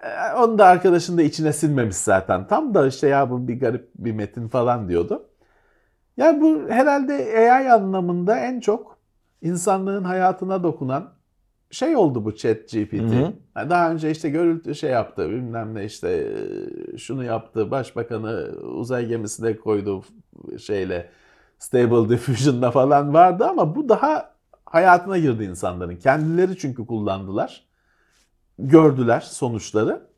[0.02, 3.90] E, onu da arkadaşın da içine sinmemiş zaten tam da işte ya bu bir garip
[3.94, 5.28] bir metin falan diyordu.
[6.16, 7.14] Ya bu herhalde
[7.52, 8.98] AI anlamında en çok
[9.42, 11.12] insanlığın hayatına dokunan
[11.70, 12.92] şey oldu bu chat GPT.
[12.92, 13.32] Hı hı.
[13.56, 16.08] Yani daha önce işte görüntü şey yaptı bilmem ne işte
[16.94, 20.02] e, şunu yaptı başbakanı uzay gemisine koydu
[20.58, 21.10] şeyle
[21.58, 24.34] Stable Diffusion'la falan vardı ama bu daha
[24.64, 25.96] hayatına girdi insanların.
[25.96, 27.67] Kendileri çünkü kullandılar.
[28.58, 30.08] Gördüler sonuçları.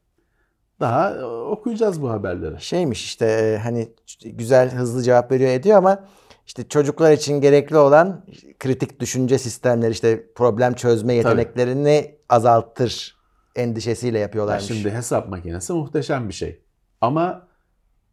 [0.80, 2.60] Daha e, okuyacağız bu haberleri.
[2.60, 3.88] Şeymiş işte e, hani
[4.24, 6.04] güzel hızlı cevap veriyor ediyor ama
[6.46, 8.24] işte çocuklar için gerekli olan
[8.58, 13.16] kritik düşünce sistemleri işte problem çözme yeteneklerini azaltır
[13.56, 14.64] endişesiyle Ya yapıyorlarmış.
[14.64, 16.62] şimdi hesap makinesi muhteşem bir şey.
[17.00, 17.48] Ama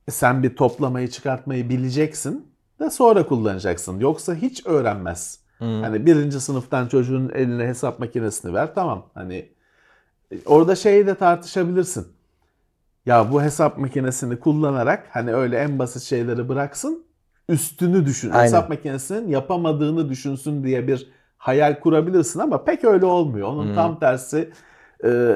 [0.09, 3.99] sen bir toplamayı çıkartmayı bileceksin de sonra kullanacaksın.
[3.99, 5.39] Yoksa hiç öğrenmez.
[5.59, 9.09] Hani birinci sınıftan çocuğun eline hesap makinesini ver tamam.
[9.13, 9.49] Hani
[10.45, 12.07] orada şeyi de tartışabilirsin.
[13.05, 17.03] Ya bu hesap makinesini kullanarak hani öyle en basit şeyleri bıraksın
[17.49, 18.29] üstünü düşün.
[18.29, 18.43] Aynen.
[18.43, 21.07] Hesap makinesinin yapamadığını düşünsün diye bir
[21.37, 23.47] hayal kurabilirsin ama pek öyle olmuyor.
[23.47, 24.49] Onun tam tersi
[25.03, 25.35] e,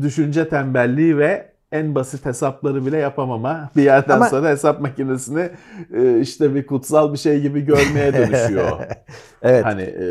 [0.00, 5.50] düşünce tembelliği ve en basit hesapları bile yapamama bir yerden Ama- sonra hesap makinesini
[5.94, 8.78] e, işte bir kutsal bir şey gibi görmeye dönüşüyor.
[9.42, 10.04] Evet Hani e,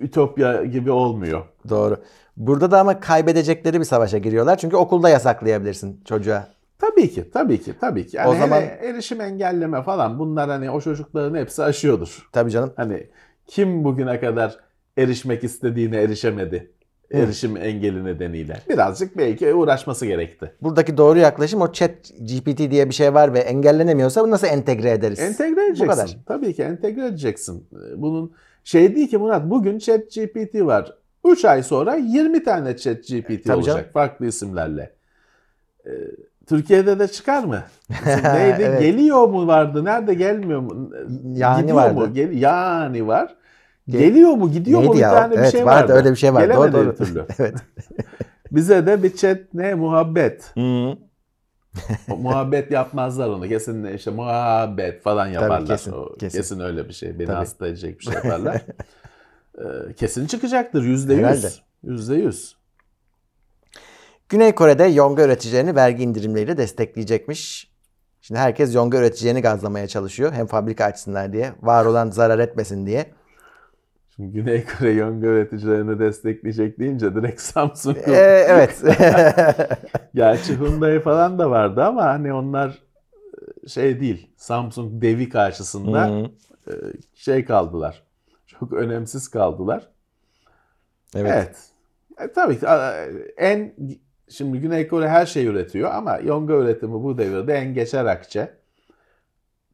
[0.00, 1.42] ütopya gibi olmuyor.
[1.68, 1.96] doğru.
[2.36, 4.58] Burada da ama kaybedecekleri bir savaşa giriyorlar.
[4.58, 6.48] Çünkü okulda yasaklayabilirsin çocuğa.
[6.78, 8.16] Tabii ki, tabii ki, tabii ki.
[8.16, 12.28] Yani O zaman- hele erişim engelleme falan bunlar hani o çocukların hepsi aşıyordur.
[12.32, 12.72] Tabii canım.
[12.76, 13.06] Hani
[13.46, 14.56] kim bugüne kadar
[14.98, 16.70] erişmek istediğine erişemedi?
[17.12, 18.56] Erişim engeli nedeniyle.
[18.68, 20.52] Birazcık belki uğraşması gerekti.
[20.62, 24.90] Buradaki doğru yaklaşım o chat GPT diye bir şey var ve engellenemiyorsa bunu nasıl entegre
[24.90, 25.18] ederiz?
[25.18, 25.86] Entegre edeceksin.
[25.86, 26.16] Bu kadar.
[26.26, 27.68] Tabii ki entegre edeceksin.
[27.96, 28.32] Bunun
[28.64, 30.94] şey değil ki Murat bugün chat GPT var.
[31.24, 33.88] 3 ay sonra 20 tane chat GPT Tabii olacak canım.
[33.92, 34.92] farklı isimlerle.
[35.86, 35.90] Ee,
[36.46, 37.62] Türkiye'de de çıkar mı?
[38.06, 38.62] Neydi?
[38.62, 38.80] Evet.
[38.80, 39.84] Geliyor mu vardı?
[39.84, 40.90] Nerede gelmiyor mu?
[41.34, 41.94] Yani Gidiyor vardı.
[41.94, 42.14] mu?
[42.14, 43.36] Gel yani var.
[43.88, 44.50] Ge- Geliyor mu?
[44.52, 44.86] Gidiyor mu?
[44.86, 45.10] Neydi Bir ya?
[45.10, 45.82] tane bir evet, şey vardı.
[45.82, 45.92] vardı.
[45.92, 46.42] öyle bir şey var.
[46.42, 46.90] Doğru Gelemedi doğru.
[46.92, 47.24] bir türlü.
[47.38, 47.54] evet.
[48.52, 49.74] Bize de bir chat ne?
[49.74, 50.50] Muhabbet.
[50.56, 50.96] Hı.
[52.10, 53.48] O muhabbet yapmazlar onu.
[53.48, 55.66] Kesin işte muhabbet falan yaparlar.
[55.66, 56.38] kesin, O kesin.
[56.38, 56.60] kesin.
[56.60, 57.18] öyle bir şey.
[57.18, 57.36] Beni Tabii.
[57.36, 58.62] hasta edecek bir şey yaparlar.
[59.58, 60.82] Ee, kesin çıkacaktır.
[60.82, 61.62] Yüzde yüz.
[61.82, 62.56] Yüzde yüz.
[64.28, 67.70] Güney Kore'de yonga üreticilerini vergi indirimleriyle destekleyecekmiş.
[68.20, 70.32] Şimdi herkes yonga üreticilerini gazlamaya çalışıyor.
[70.32, 73.06] Hem fabrika açsınlar diye, var olan zarar etmesin diye.
[74.20, 77.96] Şimdi Güney Kore yonga üreticilerini destekleyecek deyince direkt Samsung.
[77.96, 78.82] Ee, evet.
[80.14, 82.78] Gerçi Hyundai falan da vardı ama hani onlar
[83.64, 84.30] e, şey değil.
[84.36, 86.30] Samsung devi karşısında Hı.
[86.68, 86.72] e,
[87.14, 88.02] şey kaldılar.
[88.46, 89.88] Çok önemsiz kaldılar.
[91.14, 91.32] evet.
[91.32, 91.56] Evet.
[92.18, 92.66] E, tabii ki
[93.36, 93.74] en
[94.28, 98.50] şimdi Güney Kore her şey üretiyor ama yonga üretimi bu devirde en geçer akçe.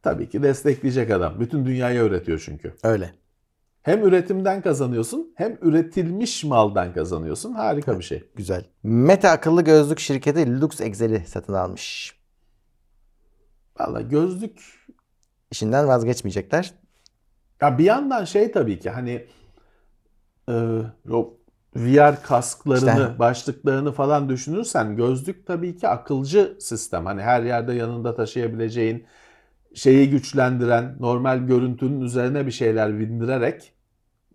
[0.03, 1.40] Tabii ki destekleyecek adam.
[1.40, 2.72] Bütün dünyaya üretiyor çünkü.
[2.84, 3.11] Öyle.
[3.87, 7.53] Hem üretimden kazanıyorsun hem üretilmiş maldan kazanıyorsun.
[7.53, 8.24] Harika bir şey.
[8.37, 8.64] Güzel.
[8.82, 12.16] Meta akıllı gözlük şirketi Lux Excel'i satın almış.
[13.80, 14.61] Valla gözlük
[15.51, 16.74] İşinden vazgeçmeyecekler.
[17.62, 19.26] ya bir yandan şey tabii ki hani
[20.49, 20.55] e,
[21.11, 21.39] o
[21.76, 23.18] VR kasklarını, İşte.
[23.18, 27.07] başlıklarını falan düşünürsen gözlük tabii ki akılcı sistem.
[27.07, 29.07] Hani her yerde yanında taşıyabileceğin
[29.74, 33.75] şeyi güçlendiren, normal görüntünün üzerine bir şeyler bindirerek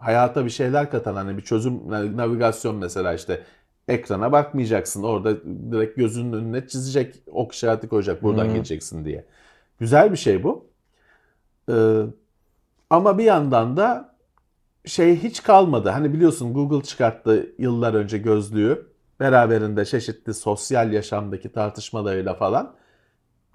[0.02, 3.44] hayata bir şeyler katan hani bir çözüm navigasyon mesela işte
[3.88, 5.04] ekrana bakmayacaksın.
[5.04, 8.54] Orada direkt gözünün önüne çizecek, ok işareti koyacak buradan Hı.
[8.54, 9.26] geçeceksin diye.
[9.80, 10.66] Güzel bir şey bu.
[11.70, 12.02] Ee,
[12.90, 14.16] ama bir yandan da
[14.86, 15.90] şey hiç kalmadı.
[15.90, 18.92] Hani biliyorsun Google çıkarttı yıllar önce gözlüğü.
[19.20, 22.74] Beraberinde çeşitli sosyal yaşamdaki tartışmalarıyla falan.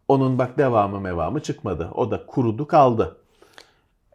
[0.09, 1.91] Onun bak devamı mevamı çıkmadı.
[1.95, 3.17] O da kurudu kaldı.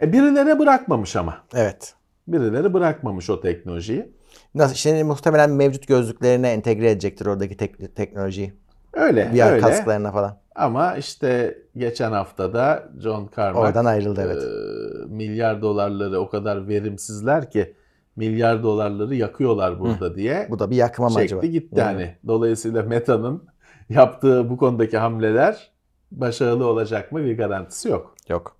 [0.01, 1.37] E birileri bırakmamış ama.
[1.53, 1.95] Evet.
[2.27, 4.11] Birileri bırakmamış o teknolojiyi.
[4.55, 4.75] Nasıl?
[4.75, 8.53] Şimdi muhtemelen mevcut gözlüklerine entegre edecektir oradaki tek- teknolojiyi.
[8.93, 9.61] Öyle, VR öyle.
[9.61, 10.37] kasklarına falan.
[10.55, 14.43] Ama işte geçen haftada John Carmack Oradan ayrıldı evet.
[14.43, 17.73] e, milyar dolarları o kadar verimsizler ki
[18.15, 21.43] milyar dolarları yakıyorlar burada diye Bu da bir yakma amacı çekti var.
[21.43, 21.93] gitti Yani.
[21.93, 22.15] hani.
[22.27, 23.43] Dolayısıyla Meta'nın
[23.89, 25.71] yaptığı bu konudaki hamleler
[26.11, 28.15] başarılı olacak mı bir garantisi yok.
[28.29, 28.55] Yok.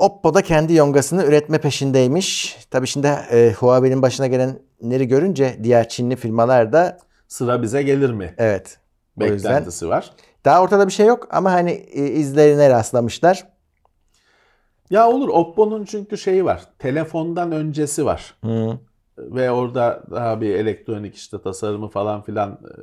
[0.00, 2.58] Oppo da kendi yongasını üretme peşindeymiş.
[2.70, 6.98] Tabii şimdi e, Huawei'nin başına gelenleri görünce diğer Çinli firmalar da
[7.28, 8.34] Sıra bize gelir mi?
[8.38, 8.78] evet.
[9.16, 10.10] Beklentisi var.
[10.44, 13.46] daha ortada bir şey yok ama hani e, izlerine rastlamışlar.
[14.90, 16.62] Ya olur Oppo'nun çünkü şeyi var.
[16.78, 18.34] Telefondan öncesi var.
[18.44, 18.78] Hı.
[19.18, 22.74] Ve orada daha bir elektronik işte tasarımı falan filan e,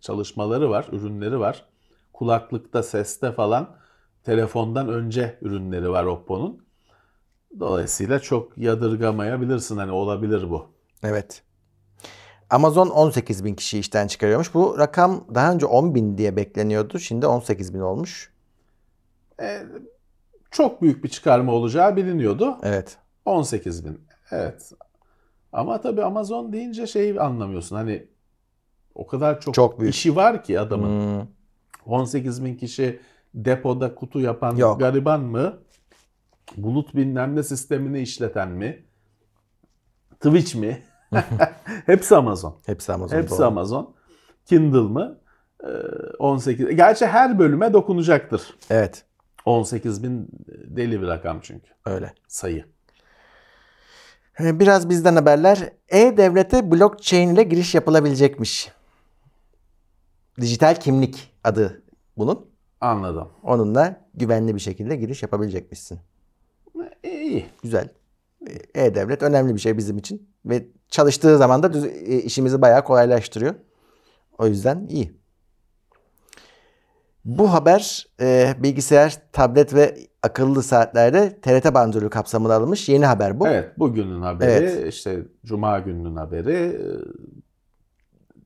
[0.00, 1.64] çalışmaları var, ürünleri var.
[2.12, 3.68] Kulaklıkta, seste falan
[4.24, 6.64] telefondan önce ürünleri var Oppo'nun.
[7.60, 10.66] Dolayısıyla çok yadırgamayabilirsin hani olabilir bu.
[11.02, 11.42] Evet.
[12.50, 14.54] Amazon 18 bin kişi işten çıkarıyormuş.
[14.54, 16.98] Bu rakam daha önce 10 bin diye bekleniyordu.
[16.98, 18.32] Şimdi 18 bin olmuş.
[19.42, 19.62] E,
[20.50, 22.56] çok büyük bir çıkarma olacağı biliniyordu.
[22.62, 22.96] Evet.
[23.24, 24.00] 18 bin.
[24.30, 24.72] Evet.
[25.52, 27.76] Ama tabii Amazon deyince şeyi anlamıyorsun.
[27.76, 28.06] Hani
[28.94, 29.94] o kadar çok, Çok büyük.
[29.94, 31.20] işi var ki adamın.
[31.20, 31.28] Hmm.
[31.86, 33.00] 18 bin kişi
[33.34, 34.80] depoda kutu yapan Yok.
[34.80, 35.58] gariban mı?
[36.56, 38.84] Bulut bilmem ne sistemini işleten mi?
[40.20, 40.82] Twitch mi?
[41.86, 42.58] Hepsi Amazon.
[42.66, 43.16] Hepsi Amazon.
[43.16, 43.46] Hepsi doğru.
[43.46, 43.94] Amazon.
[44.46, 45.18] Kindle mı?
[45.64, 45.66] Ee,
[46.18, 46.76] 18.
[46.76, 48.42] Gerçi her bölüme dokunacaktır.
[48.70, 49.04] Evet.
[49.44, 51.68] 18 bin deli bir rakam çünkü.
[51.86, 52.14] Öyle.
[52.28, 52.64] Sayı.
[54.40, 55.72] Ee, Biraz bizden haberler.
[55.88, 58.72] E-Devlet'e blockchain ile giriş yapılabilecekmiş.
[60.40, 61.82] Dijital kimlik adı
[62.18, 62.51] bunun.
[62.82, 63.28] Anladım.
[63.42, 65.98] Onunla güvenli bir şekilde giriş yapabilecekmişsin.
[67.04, 67.46] İyi.
[67.62, 67.88] Güzel.
[68.74, 70.28] Ee, E-Devlet önemli bir şey bizim için.
[70.44, 73.54] Ve çalıştığı zaman da düz- e, işimizi bayağı kolaylaştırıyor.
[74.38, 75.12] O yüzden iyi.
[77.24, 83.48] Bu haber e, bilgisayar, tablet ve akıllı saatlerde TRT bandrolü kapsamına alınmış yeni haber bu.
[83.48, 84.94] Evet, bugünün haberi, Evet.
[84.94, 86.80] işte Cuma gününün haberi.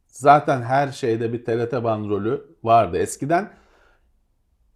[0.07, 2.97] Zaten her şeyde bir TRT bandrolü vardı.
[2.99, 3.51] Eskiden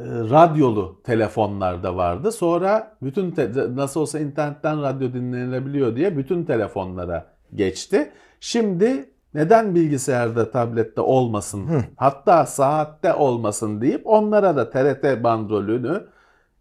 [0.00, 2.32] e, radyolu telefonlarda vardı.
[2.32, 3.34] Sonra bütün
[3.76, 8.12] nasıl olsa internetten radyo dinlenebiliyor diye bütün telefonlara geçti.
[8.40, 16.06] Şimdi neden bilgisayarda, tablette olmasın, hatta saatte olmasın deyip onlara da TRT bandrolünü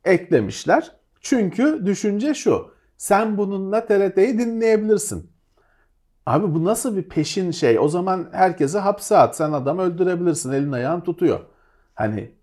[0.06, 0.92] eklemişler.
[1.22, 2.72] Çünkü düşünce şu.
[2.98, 5.32] Sen bununla TRT'yi dinleyebilirsin.
[6.26, 7.80] Abi bu nasıl bir peşin şey?
[7.80, 9.36] O zaman herkese hapse at.
[9.36, 10.52] Sen adam öldürebilirsin.
[10.52, 11.40] Elin ayağın tutuyor.
[11.96, 12.39] Hani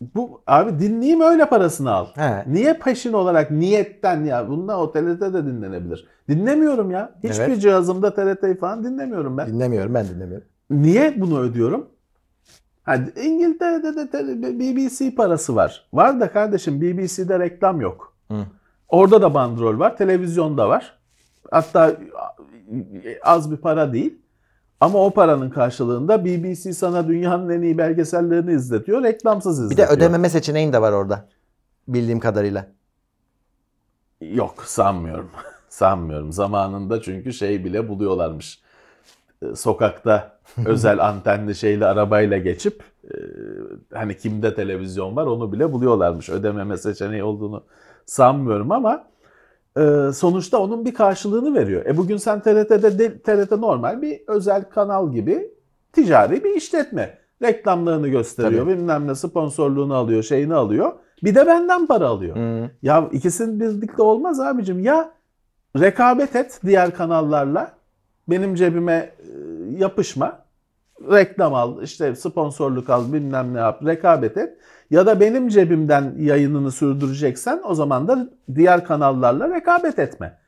[0.00, 2.06] bu abi dinleyeyim öyle parasını al.
[2.14, 2.44] He.
[2.46, 6.06] Niye peşin olarak niyetten ya bununla o TRT de dinlenebilir.
[6.28, 7.12] Dinlemiyorum ya.
[7.24, 7.60] Hiçbir Evet.
[7.62, 9.46] cihazımda TRT'yi falan dinlemiyorum ben.
[9.46, 10.46] Dinlemiyorum ben dinlemiyorum.
[10.70, 11.88] Niye bunu ödüyorum?
[12.82, 15.88] Hadi İngiltere'de de te- BBC parası var.
[15.92, 18.14] Var da kardeşim BBC'de reklam yok.
[18.30, 18.36] Hı.
[18.88, 20.98] Orada da bandrol var, televizyonda var.
[21.50, 21.92] Hatta
[23.22, 24.19] az bir para değil.
[24.80, 29.96] Ama o paranın karşılığında BBC sana dünyanın en iyi belgesellerini izletiyor, reklamsız Bir de izletiyor.
[29.98, 31.28] ödememe seçeneğin de var orada.
[31.88, 32.66] Bildiğim kadarıyla.
[34.20, 35.30] Yok sanmıyorum.
[35.68, 36.32] sanmıyorum.
[36.32, 38.60] Zamanında çünkü şey bile buluyorlarmış.
[39.42, 43.14] Ee, Sokakta özel antenli şeyle arabayla geçip e,
[43.94, 46.30] hani kimde televizyon var onu bile buluyorlarmış.
[46.30, 47.64] Ödememe seçeneği olduğunu
[48.06, 49.09] sanmıyorum ama
[49.76, 51.86] e, sonuçta onun bir karşılığını veriyor.
[51.86, 55.50] E bugün sen TRT'de de, TRT normal bir özel kanal gibi
[55.92, 57.20] ticari bir işletme.
[57.42, 58.76] Reklamlarını gösteriyor, Tabii.
[58.76, 60.92] bilmem ne sponsorluğunu alıyor, şeyini alıyor.
[61.24, 62.36] Bir de benden para alıyor.
[62.36, 62.70] Hı.
[62.82, 64.80] Ya ikisinin birlikte olmaz abicim.
[64.80, 65.12] Ya
[65.80, 67.72] rekabet et diğer kanallarla.
[68.28, 69.26] Benim cebime e,
[69.78, 70.38] yapışma.
[71.10, 74.56] Reklam al, işte sponsorluk al, bilmem ne yap, rekabet et.
[74.90, 80.38] Ya da benim cebimden yayınını sürdüreceksen o zaman da diğer kanallarla rekabet etme.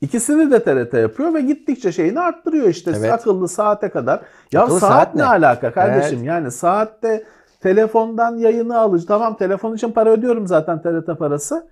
[0.00, 3.12] İkisini de TRT yapıyor ve gittikçe şeyini arttırıyor işte Evet.
[3.12, 4.20] akıllı saate kadar.
[4.52, 5.26] Ya Akıllı saat, saat ne ne?
[5.26, 6.24] alaka kardeşim?
[6.24, 7.24] Yani saatte
[7.60, 9.06] telefondan yayını alacağım.
[9.08, 11.66] Tamam telefon için para ödüyorum zaten TRT parası.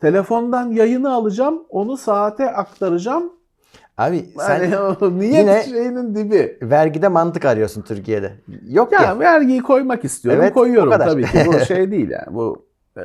[0.00, 3.32] Telefondan yayını alacağım, onu saate aktaracağım.
[3.98, 6.58] Abi sen Yani o niyet yine- şeyinin dibi.
[6.62, 8.32] vergide mantık arıyorsun Türkiye'de.
[8.68, 9.18] Yok Ya ya.
[9.18, 10.40] vergiyi koymak istiyorum.
[10.42, 11.38] Evet, Koyuyorum tabii ki.
[11.46, 12.26] Bu şey değil yani.
[12.34, 13.02] Bu e,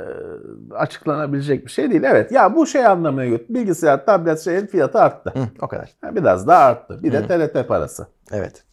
[0.75, 2.03] açıklanabilecek bir şey değil.
[2.03, 5.29] Evet ya bu şey anlamına göre bilgisayar, tablet şeyin fiyatı arttı.
[5.35, 5.89] Hı, o kadar.
[6.01, 6.99] Ha, Biraz daha arttı.
[7.03, 8.07] Bir de TRT parası.
[8.31, 8.63] Evet.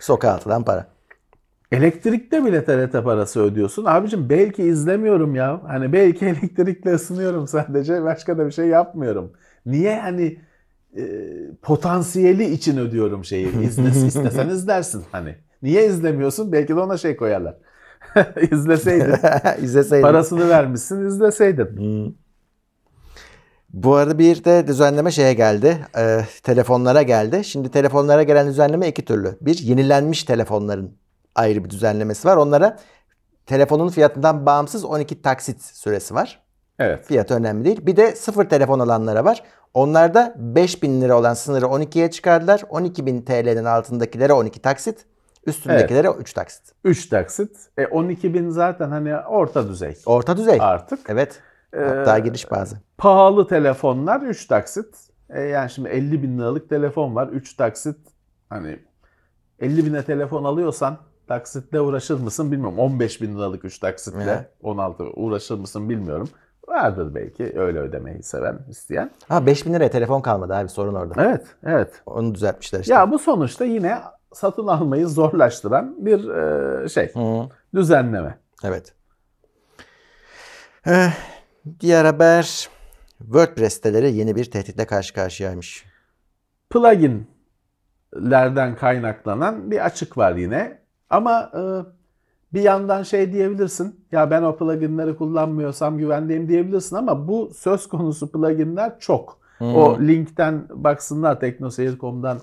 [0.00, 0.86] Sokağa atılan para.
[1.72, 3.84] Elektrikte bile TRT parası ödüyorsun.
[3.84, 5.60] Abicim belki izlemiyorum ya.
[5.66, 8.02] Hani belki elektrikle ısınıyorum sadece.
[8.04, 9.32] Başka da bir şey yapmıyorum.
[9.66, 10.38] Niye hani
[10.96, 11.02] e,
[11.62, 13.62] potansiyeli için ödüyorum şeyi.
[13.62, 15.36] İzle, istesen izlersin hani.
[15.62, 16.52] Niye izlemiyorsun?
[16.52, 17.56] Belki de ona şey koyarlar.
[18.52, 19.14] İzleseydin.
[19.62, 20.02] İzleseydin.
[20.02, 21.76] Parasını vermişsin izleseydin.
[21.76, 22.14] Hmm.
[23.72, 25.78] Bu arada bir de düzenleme şeye geldi.
[25.98, 27.44] e, telefonlara geldi.
[27.44, 29.36] Şimdi telefonlara gelen düzenleme iki türlü.
[29.40, 30.92] Bir yenilenmiş telefonların
[31.34, 32.36] ayrı bir düzenlemesi var.
[32.36, 32.78] Onlara
[33.46, 36.42] telefonun fiyatından bağımsız 12 taksit süresi var.
[36.78, 37.06] Evet.
[37.06, 37.86] Fiyatı önemli değil.
[37.86, 39.42] Bir de sıfır telefon alanlara var.
[39.74, 42.58] Onlarda 5000 lira olan sınırı 12'ye çıkardılar.
[42.60, 45.04] 12.000 TL'nin altındakilere 12 taksit.
[45.46, 46.62] Üstündekilere 3 taksit.
[46.84, 47.56] 3 taksit.
[47.78, 50.58] E 12 bin zaten hani orta düzey Orta düzey.
[50.60, 51.00] artık.
[51.08, 51.40] Evet.
[51.74, 52.76] Ee, Hatta giriş bazı.
[52.98, 54.96] Pahalı telefonlar 3 taksit.
[55.30, 57.28] E yani şimdi 50 bin liralık telefon var.
[57.28, 57.96] 3 taksit
[58.48, 58.78] hani
[59.58, 60.98] 50 bine telefon alıyorsan
[61.28, 62.78] taksitle uğraşır mısın bilmiyorum.
[62.78, 64.50] 15 bin liralık 3 taksitle Evet.
[64.62, 66.28] 16 uğraşır mısın bilmiyorum.
[66.70, 69.10] Vardır belki öyle ödemeyi seven, isteyen.
[69.28, 71.24] Ha 5000 liraya telefon kalmadı abi sorun orada.
[71.24, 72.02] Evet, evet.
[72.06, 72.94] Onu düzeltmişler işte.
[72.94, 73.98] Ya bu sonuçta yine
[74.32, 77.48] satın almayı zorlaştıran bir e, şey, Hı.
[77.74, 78.38] düzenleme.
[78.64, 78.94] Evet.
[80.86, 81.12] Eh,
[81.80, 82.68] diğer haber
[83.18, 85.84] WordPress siteleri yeni bir tehditle karşı karşıyaymış.
[86.70, 90.80] Pluginlerden kaynaklanan bir açık var yine.
[91.10, 91.60] Ama e,
[92.52, 94.00] bir yandan şey diyebilirsin.
[94.12, 99.40] Ya ben o pluginleri kullanmıyorsam güvendeyim diyebilirsin ama bu söz konusu pluginler çok.
[99.60, 102.40] O linkten baksınlar teknoseyir.com'dan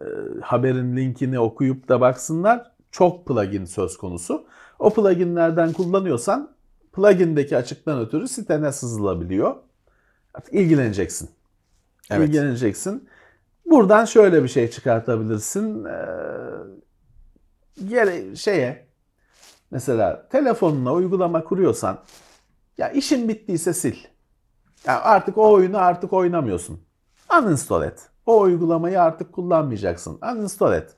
[0.00, 0.04] e,
[0.40, 2.72] haberin linkini okuyup da baksınlar.
[2.90, 4.46] Çok plugin söz konusu.
[4.78, 6.50] O pluginlerden kullanıyorsan
[6.92, 9.56] plugindeki açıktan ötürü sitene sızılabiliyor.
[10.34, 11.30] Artık ilgileneceksin.
[12.10, 12.28] Evet.
[12.28, 13.08] İlgileneceksin.
[13.66, 15.84] Buradan şöyle bir şey çıkartabilirsin.
[15.84, 16.06] Ee,
[18.36, 18.85] şeye
[19.70, 21.98] mesela telefonuna uygulama kuruyorsan
[22.78, 23.98] ya işin bittiyse sil.
[24.86, 26.80] Ya artık o oyunu artık oynamıyorsun.
[27.42, 28.08] Uninstall et.
[28.26, 30.18] O uygulamayı artık kullanmayacaksın.
[30.34, 30.96] Uninstall et.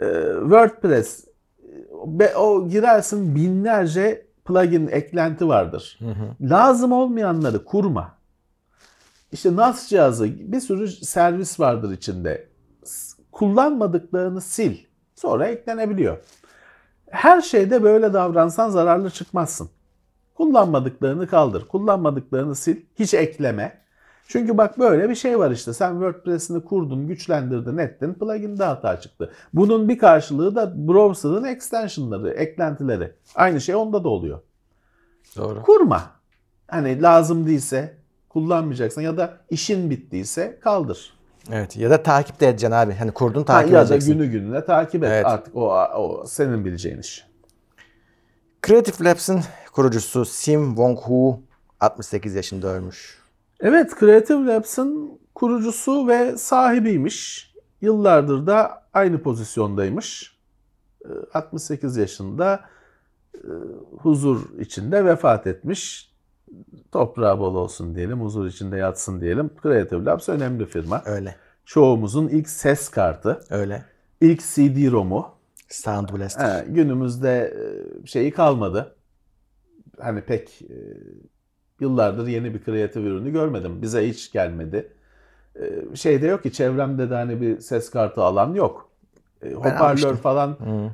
[0.00, 0.06] Ee,
[0.42, 1.24] WordPress
[2.06, 5.98] be- o girersin binlerce plugin eklenti vardır.
[6.40, 8.18] Lazım olmayanları kurma.
[9.32, 12.48] İşte NAS cihazı bir sürü servis vardır içinde.
[13.32, 14.74] Kullanmadıklarını sil.
[15.14, 16.18] Sonra eklenebiliyor.
[17.10, 19.70] Her şeyde böyle davransan zararlı çıkmazsın.
[20.34, 21.68] Kullanmadıklarını kaldır.
[21.68, 22.78] Kullanmadıklarını sil.
[22.98, 23.80] Hiç ekleme.
[24.28, 25.72] Çünkü bak böyle bir şey var işte.
[25.72, 28.14] Sen WordPress'ini kurdun, güçlendirdin, ettin.
[28.14, 29.32] Plugin'de hata çıktı.
[29.52, 33.12] Bunun bir karşılığı da browser'ın extensionları, eklentileri.
[33.34, 34.40] Aynı şey onda da oluyor.
[35.36, 35.62] Doğru.
[35.62, 36.02] Kurma.
[36.68, 37.96] Hani lazım değilse
[38.28, 41.19] kullanmayacaksın ya da işin bittiyse kaldır.
[41.52, 41.76] Evet.
[41.76, 42.94] Ya da takip de edeceksin abi.
[42.94, 44.12] Hani kurdun Ha, takip ya da edeceksin.
[44.18, 45.10] günü gününe takip et.
[45.12, 45.26] Evet.
[45.26, 47.26] Artık o, o senin bileceğin iş.
[48.66, 49.40] Creative Labs'ın
[49.72, 51.40] kurucusu Sim Wong-Hu
[51.80, 53.18] 68 yaşında ölmüş.
[53.60, 57.50] Evet, Creative Labs'ın kurucusu ve sahibiymiş.
[57.80, 60.36] Yıllardır da aynı pozisyondaymış.
[61.04, 62.60] Ee, 68 yaşında
[63.34, 63.48] e,
[63.98, 66.09] huzur içinde vefat etmiş.
[66.92, 69.50] Toprağı bol olsun diyelim, huzur içinde yatsın diyelim.
[69.62, 71.02] Creative Labs önemli firma.
[71.06, 71.34] Öyle.
[71.64, 73.84] Çoğumuzun ilk ses kartı, Öyle.
[74.20, 75.28] ilk CD-ROM'u.
[75.68, 76.64] Sound Blaster.
[76.64, 77.54] He, günümüzde
[78.02, 78.94] e, şeyi kalmadı.
[80.00, 80.76] Hani pek e,
[81.80, 83.82] yıllardır yeni bir kreatif ürünü görmedim.
[83.82, 84.92] Bize hiç gelmedi.
[85.60, 88.90] E, Şeyde yok ki çevremde de hani bir ses kartı alan yok.
[89.54, 90.16] Hoparlör almıştım.
[90.16, 90.90] falan Hı.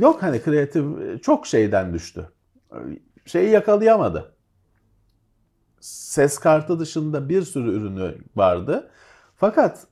[0.00, 0.84] yok hani kreatif
[1.22, 2.28] çok şeyden düştü.
[3.26, 4.32] Şeyi yakalayamadı.
[5.80, 8.90] Ses kartı dışında bir sürü ürünü vardı.
[9.36, 9.86] Fakat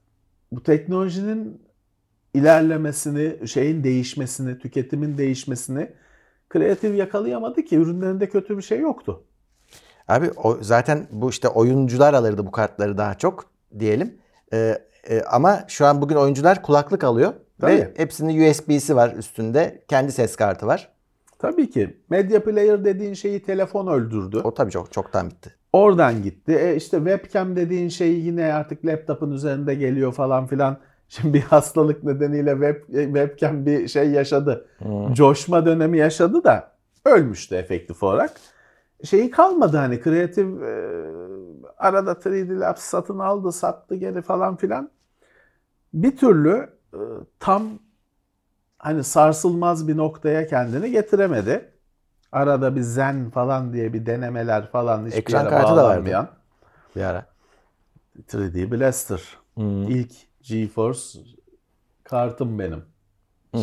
[0.52, 1.62] bu teknolojinin
[2.34, 5.92] ilerlemesini, şeyin değişmesini, tüketimin değişmesini
[6.48, 9.24] kreatif yakalayamadı ki ürünlerinde kötü bir şey yoktu.
[10.08, 13.44] Abi o, zaten bu işte oyuncular alırdı bu kartları daha çok
[13.78, 14.18] diyelim.
[14.52, 14.78] Ee,
[15.08, 17.32] e, ama şu an bugün oyuncular kulaklık alıyor.
[17.62, 17.92] Ve Tabii.
[17.96, 19.84] hepsinin USB'si var üstünde.
[19.88, 20.88] Kendi ses kartı var.
[21.38, 24.40] Tabii ki Media Player dediğin şeyi telefon öldürdü.
[24.44, 25.54] O tabii çok çoktan bitti.
[25.76, 26.52] Oradan gitti.
[26.52, 30.78] E işte webcam dediğin şey yine artık laptopun üzerinde geliyor falan filan.
[31.08, 34.66] Şimdi bir hastalık nedeniyle web, e, webcam bir şey yaşadı.
[35.12, 36.72] Coşma dönemi yaşadı da
[37.04, 38.30] ölmüştü efektif olarak.
[39.04, 41.04] Şeyi kalmadı hani kreatif e,
[41.78, 44.90] arada 3D Labs satın aldı sattı geri falan filan.
[45.94, 47.00] Bir türlü e,
[47.40, 47.62] tam
[48.78, 51.75] hani sarsılmaz bir noktaya kendini getiremedi.
[52.32, 56.30] Arada bir zen falan diye bir denemeler falan hiçbir Ekran yere kartı da vardı.
[56.96, 57.26] Bir ara.
[58.28, 59.22] 3D Blaster.
[59.88, 60.12] İlk
[60.42, 61.18] GeForce
[62.04, 62.84] kartım benim.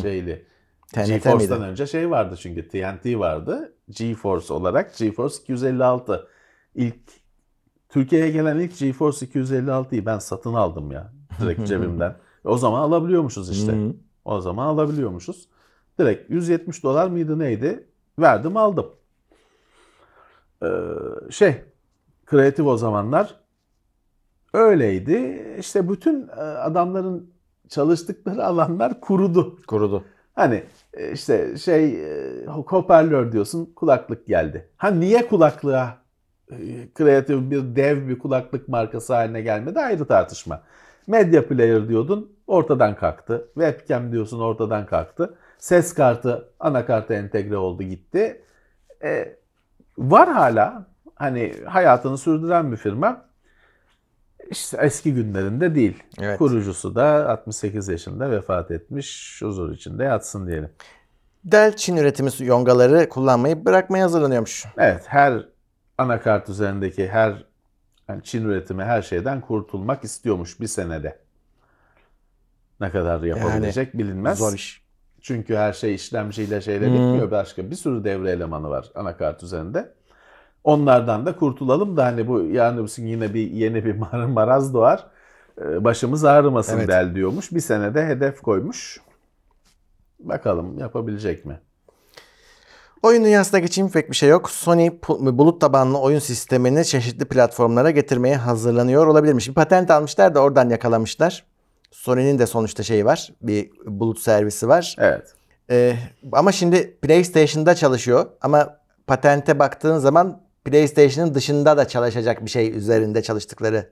[0.01, 0.45] Şeyli.
[0.93, 1.71] TNT GeForce'dan miydi?
[1.71, 3.73] önce şey vardı çünkü TNT vardı.
[3.89, 6.27] GeForce olarak GeForce 256.
[6.75, 6.95] İlk
[7.89, 11.13] Türkiye'ye gelen ilk GeForce 256'yı ben satın aldım ya.
[11.41, 12.15] Direkt cebimden.
[12.43, 13.71] O zaman alabiliyormuşuz işte.
[13.71, 13.93] Hı.
[14.25, 15.49] O zaman alabiliyormuşuz.
[15.99, 17.87] Direkt 170 dolar mıydı neydi?
[18.19, 18.89] Verdim aldım.
[20.63, 20.67] Ee,
[21.29, 21.55] şey,
[22.25, 23.35] kreatif o zamanlar
[24.53, 25.45] öyleydi.
[25.59, 27.33] İşte bütün e, adamların
[27.69, 29.57] çalıştıkları alanlar kurudu.
[29.67, 30.03] Kurudu.
[30.35, 34.69] Hani e, işte şey e, hoparlör diyorsun kulaklık geldi.
[34.77, 36.03] Ha niye kulaklığa
[36.93, 40.61] kreatif bir dev bir kulaklık markası haline gelmedi ayrı tartışma.
[41.07, 43.47] Medya player diyordun ortadan kalktı.
[43.53, 45.37] Webcam diyorsun ortadan kalktı.
[45.63, 48.41] Ses kartı anakarta entegre oldu gitti.
[49.03, 49.35] E,
[49.97, 53.25] var hala hani hayatını sürdüren bir firma.
[54.49, 56.03] İşte eski günlerinde değil.
[56.21, 56.37] Evet.
[56.37, 59.41] Kurucusu da 68 yaşında vefat etmiş.
[59.41, 60.69] Huzur içinde yatsın diyelim.
[61.43, 64.65] Dell Çin üretimi yongaları kullanmayı bırakmaya hazırlanıyormuş.
[64.77, 65.45] Evet her
[65.97, 67.45] anakart üzerindeki her
[68.09, 71.19] yani Çin üretimi her şeyden kurtulmak istiyormuş bir senede.
[72.79, 74.37] Ne kadar yapabilecek bilinmez.
[74.37, 74.82] Zor iş.
[75.23, 76.93] Çünkü her şey işlemciyle şeyle Hmm.
[76.93, 77.31] bitmiyor.
[77.31, 79.91] Başka bir sürü devre elemanı var anakart üzerinde.
[80.63, 82.43] Onlardan da kurtulalım da hani bu
[82.97, 85.07] gün yine bir yeni bir mar- maraz doğar.
[85.61, 86.87] Ee, Başımız ağrımasın Evet.
[86.87, 87.51] Dell diyormuş.
[87.51, 89.01] Bir senede hedef koymuş.
[90.19, 91.59] Bakalım yapabilecek mi?
[93.03, 94.49] Oyun dünyasına geçeyim pek bir şey yok.
[94.49, 99.49] Sony bulut tabanlı oyun sistemini çeşitli platformlara getirmeye hazırlanıyor olabilirmiş.
[99.49, 101.45] Bir patent almışlar da oradan yakalamışlar.
[101.93, 103.33] Sony'nin de sonuçta şeyi var.
[103.41, 104.95] Bir bulut servisi var.
[104.99, 105.33] Evet.
[105.69, 105.95] Ee,
[106.31, 108.25] ama şimdi PlayStation'da çalışıyor.
[108.41, 108.77] Ama
[109.07, 113.89] patente baktığın zaman PlayStation'ın dışında da çalışacak bir şey üzerinde çalıştıkları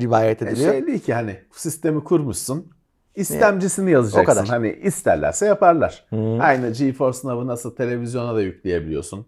[0.00, 0.72] rivayet E ediliyor.
[0.72, 2.72] şey değil ki hani sistemi kurmuşsun.
[3.14, 4.22] istemcisini yazacaksın.
[4.32, 4.46] O kadar.
[4.48, 6.06] Hani isterlerse yaparlar.
[6.40, 9.26] Aynı GeForce Now'ı nasıl televizyona da yükleyebiliyorsun.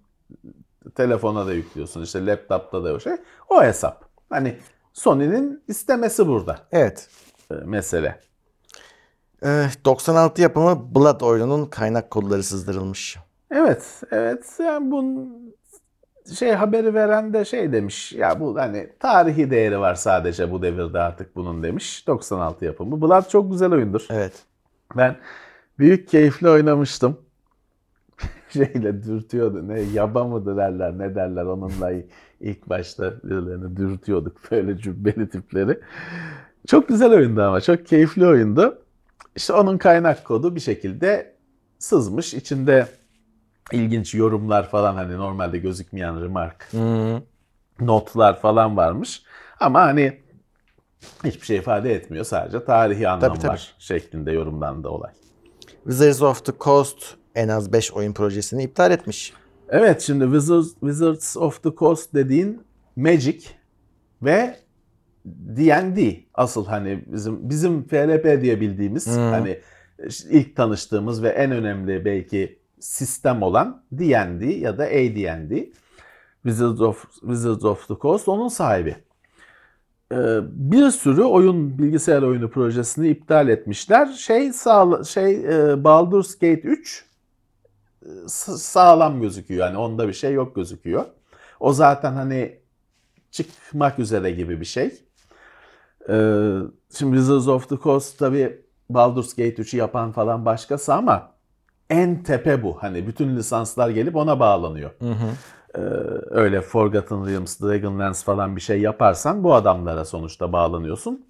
[0.95, 2.03] Telefona da yüklüyorsun.
[2.03, 3.12] işte laptopta da o şey.
[3.49, 4.05] O hesap.
[4.31, 4.57] Hani
[4.93, 7.09] Sony'nin istemesi burada Evet.
[7.51, 8.20] E, mesele.
[9.44, 13.18] Ee, 96 yapımı Blood oyununun kaynak kodları sızdırılmış.
[13.51, 14.57] Evet, evet.
[14.59, 15.49] Yani bunun
[16.34, 18.12] şey haberi veren de şey demiş.
[18.12, 22.07] Ya bu hani tarihi değeri var sadece bu devirde artık bunun demiş.
[22.07, 23.01] 96 yapımı.
[23.03, 24.07] Blood çok güzel oyundur.
[24.11, 24.32] Evet.
[24.96, 25.16] Ben
[25.78, 27.16] büyük keyifle oynamıştım.
[28.49, 29.68] Şeyle dürtüyordu.
[29.68, 31.92] Ne yaba mı derler ne derler onunla
[32.40, 35.80] ilk başta birilerini dürtüyorduk böyle cübbeli tipleri.
[36.69, 38.83] Çok güzel oyundu ama çok keyifli oyundu.
[39.37, 41.35] İşte onun kaynak kodu bir şekilde
[41.79, 42.35] sızmış.
[42.35, 42.87] İçinde
[43.73, 47.23] ilginç yorumlar falan hani normalde gözükmeyen remark Hmm.
[47.81, 49.23] notlar falan varmış.
[49.61, 50.21] Ama hani
[51.25, 52.25] hiçbir şey ifade etmiyor.
[52.25, 53.53] Sadece tarihi anlam Tabii, tabii.
[53.53, 55.12] var şeklinde yorumlandı olay.
[55.85, 56.99] Wizards of the Coast
[57.35, 59.33] en az 5 oyun projesini iptal etmiş.
[59.69, 62.62] Evet şimdi Wizards, Wizards of the Coast dediğin
[62.97, 63.47] Magic
[64.23, 64.57] ve
[65.57, 69.59] D&D asıl hani bizim bizim FRP diye bildiğimiz hani
[70.09, 75.68] işte ilk tanıştığımız ve en önemli belki sistem olan D&D ya da AD&D
[76.43, 78.97] Wizards of Wizards of the Coast onun sahibi.
[80.12, 84.07] Ee, bir sürü oyun bilgisayar oyunu projesini iptal etmişler.
[84.07, 87.05] Şey sağ şey e, Baldur's Gate 3
[88.26, 89.66] s- sağlam gözüküyor.
[89.66, 91.05] Yani onda bir şey yok gözüküyor.
[91.61, 92.59] O zaten hani
[93.31, 94.91] çıkmak üzere gibi bir şey.
[96.09, 96.59] Ee,
[96.99, 101.33] şimdi Wizards of the Coast tabi Baldur's Gate 3'ü yapan falan başkası ama
[101.91, 102.83] en tepe bu.
[102.83, 104.91] Hani bütün lisanslar gelip ona bağlanıyor.
[105.75, 105.81] Ee,
[106.31, 111.27] öyle Forgotten Realms, Dragonlance falan bir şey yaparsan bu adamlara sonuçta bağlanıyorsun.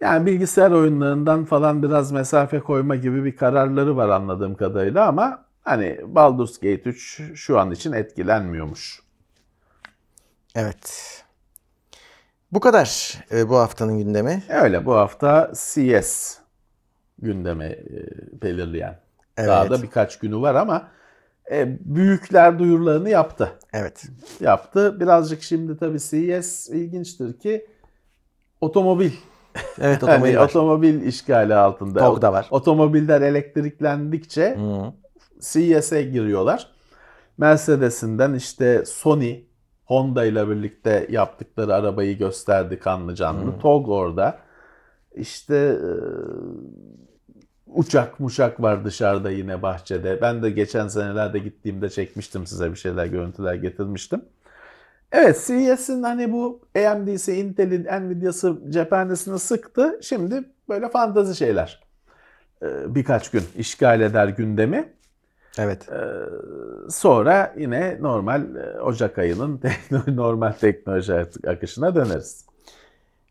[0.00, 6.00] Yani bilgisayar oyunlarından falan biraz mesafe koyma gibi bir kararları var anladığım kadarıyla ama hani
[6.06, 9.02] Baldur's Gate 3 şu an için etkilenmiyormuş.
[10.54, 11.24] Evet.
[12.52, 14.42] Bu kadar e, bu haftanın gündemi.
[14.48, 16.34] Öyle bu hafta CS
[17.18, 17.82] gündeme e,
[18.42, 18.98] belirleyen.
[19.38, 19.70] Daha Evet.
[19.70, 20.88] da birkaç günü var ama
[21.50, 23.52] e, büyükler duyurularını yaptı.
[23.72, 24.04] Evet.
[24.40, 25.00] Yaptı.
[25.00, 27.66] Birazcık şimdi tabii CES ilginçtir ki
[28.60, 29.10] otomobil
[29.80, 30.44] Evet Hani otomobil var.
[30.44, 31.98] otomobil işgali altında.
[31.98, 32.46] TOG da var.
[32.50, 34.58] Otomobiller elektriklendikçe.
[35.40, 36.70] CES'e giriyorlar.
[37.38, 39.40] Mercedes'inden işte Sony,
[39.86, 43.58] Honda ile birlikte yaptıkları arabayı gösterdi kanlı canlı.
[43.58, 44.38] TOG orada.
[45.14, 45.90] İşte e,
[47.66, 50.18] uçak muşak var dışarıda yine bahçede.
[50.22, 54.22] Ben de geçen senelerde gittiğimde çekmiştim size bir şeyler, görüntüler getirmiştim.
[55.12, 59.98] Evet CES'in hani bu AMD'si, Intel'in, Nvidia'sı cephanesini sıktı.
[60.02, 61.86] Şimdi böyle fantazi şeyler.
[62.62, 64.92] Ee, birkaç gün işgal eder gündemi.
[65.58, 65.88] Evet.
[66.90, 69.60] Sonra yine normal e, Ocak ayının
[70.06, 72.44] normal teknoloji akışına döneriz.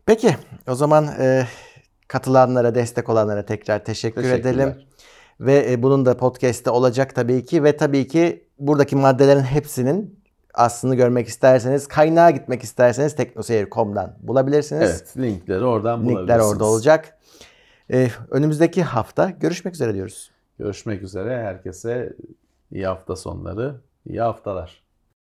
[0.06, 0.36] Peki
[0.68, 1.48] o zaman e,
[2.08, 4.76] Katılanlara, destek olanlara tekrar teşekkür edelim.
[5.40, 7.64] Ve e, bunun da podcast'te olacak tabii ki.
[7.64, 10.20] Ve tabii ki buradaki maddelerin hepsinin
[10.54, 14.90] aslını görmek isterseniz, kaynağa gitmek isterseniz teknoseyir.com'dan bulabilirsiniz.
[14.90, 16.22] Evet, linkleri oradan bulabilirsiniz.
[16.22, 17.18] Linkler orada olacak.
[17.92, 20.32] E, önümüzdeki hafta görüşmek üzere diyoruz.
[20.60, 21.44] Görüşmek üzere.
[21.44, 22.14] Herkese
[22.72, 23.76] iyi hafta sonları,
[24.10, 24.84] iyi haftalar.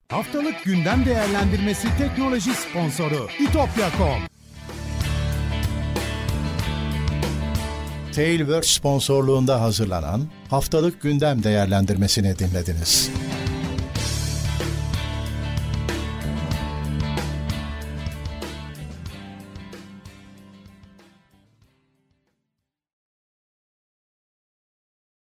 [0.09, 4.31] Haftalık gündem değerlendirmesi teknoloji sponsoru itopya.com.
[8.15, 13.11] Tailwords sponsorluğunda hazırlanan haftalık gündem değerlendirmesini dinlediniz.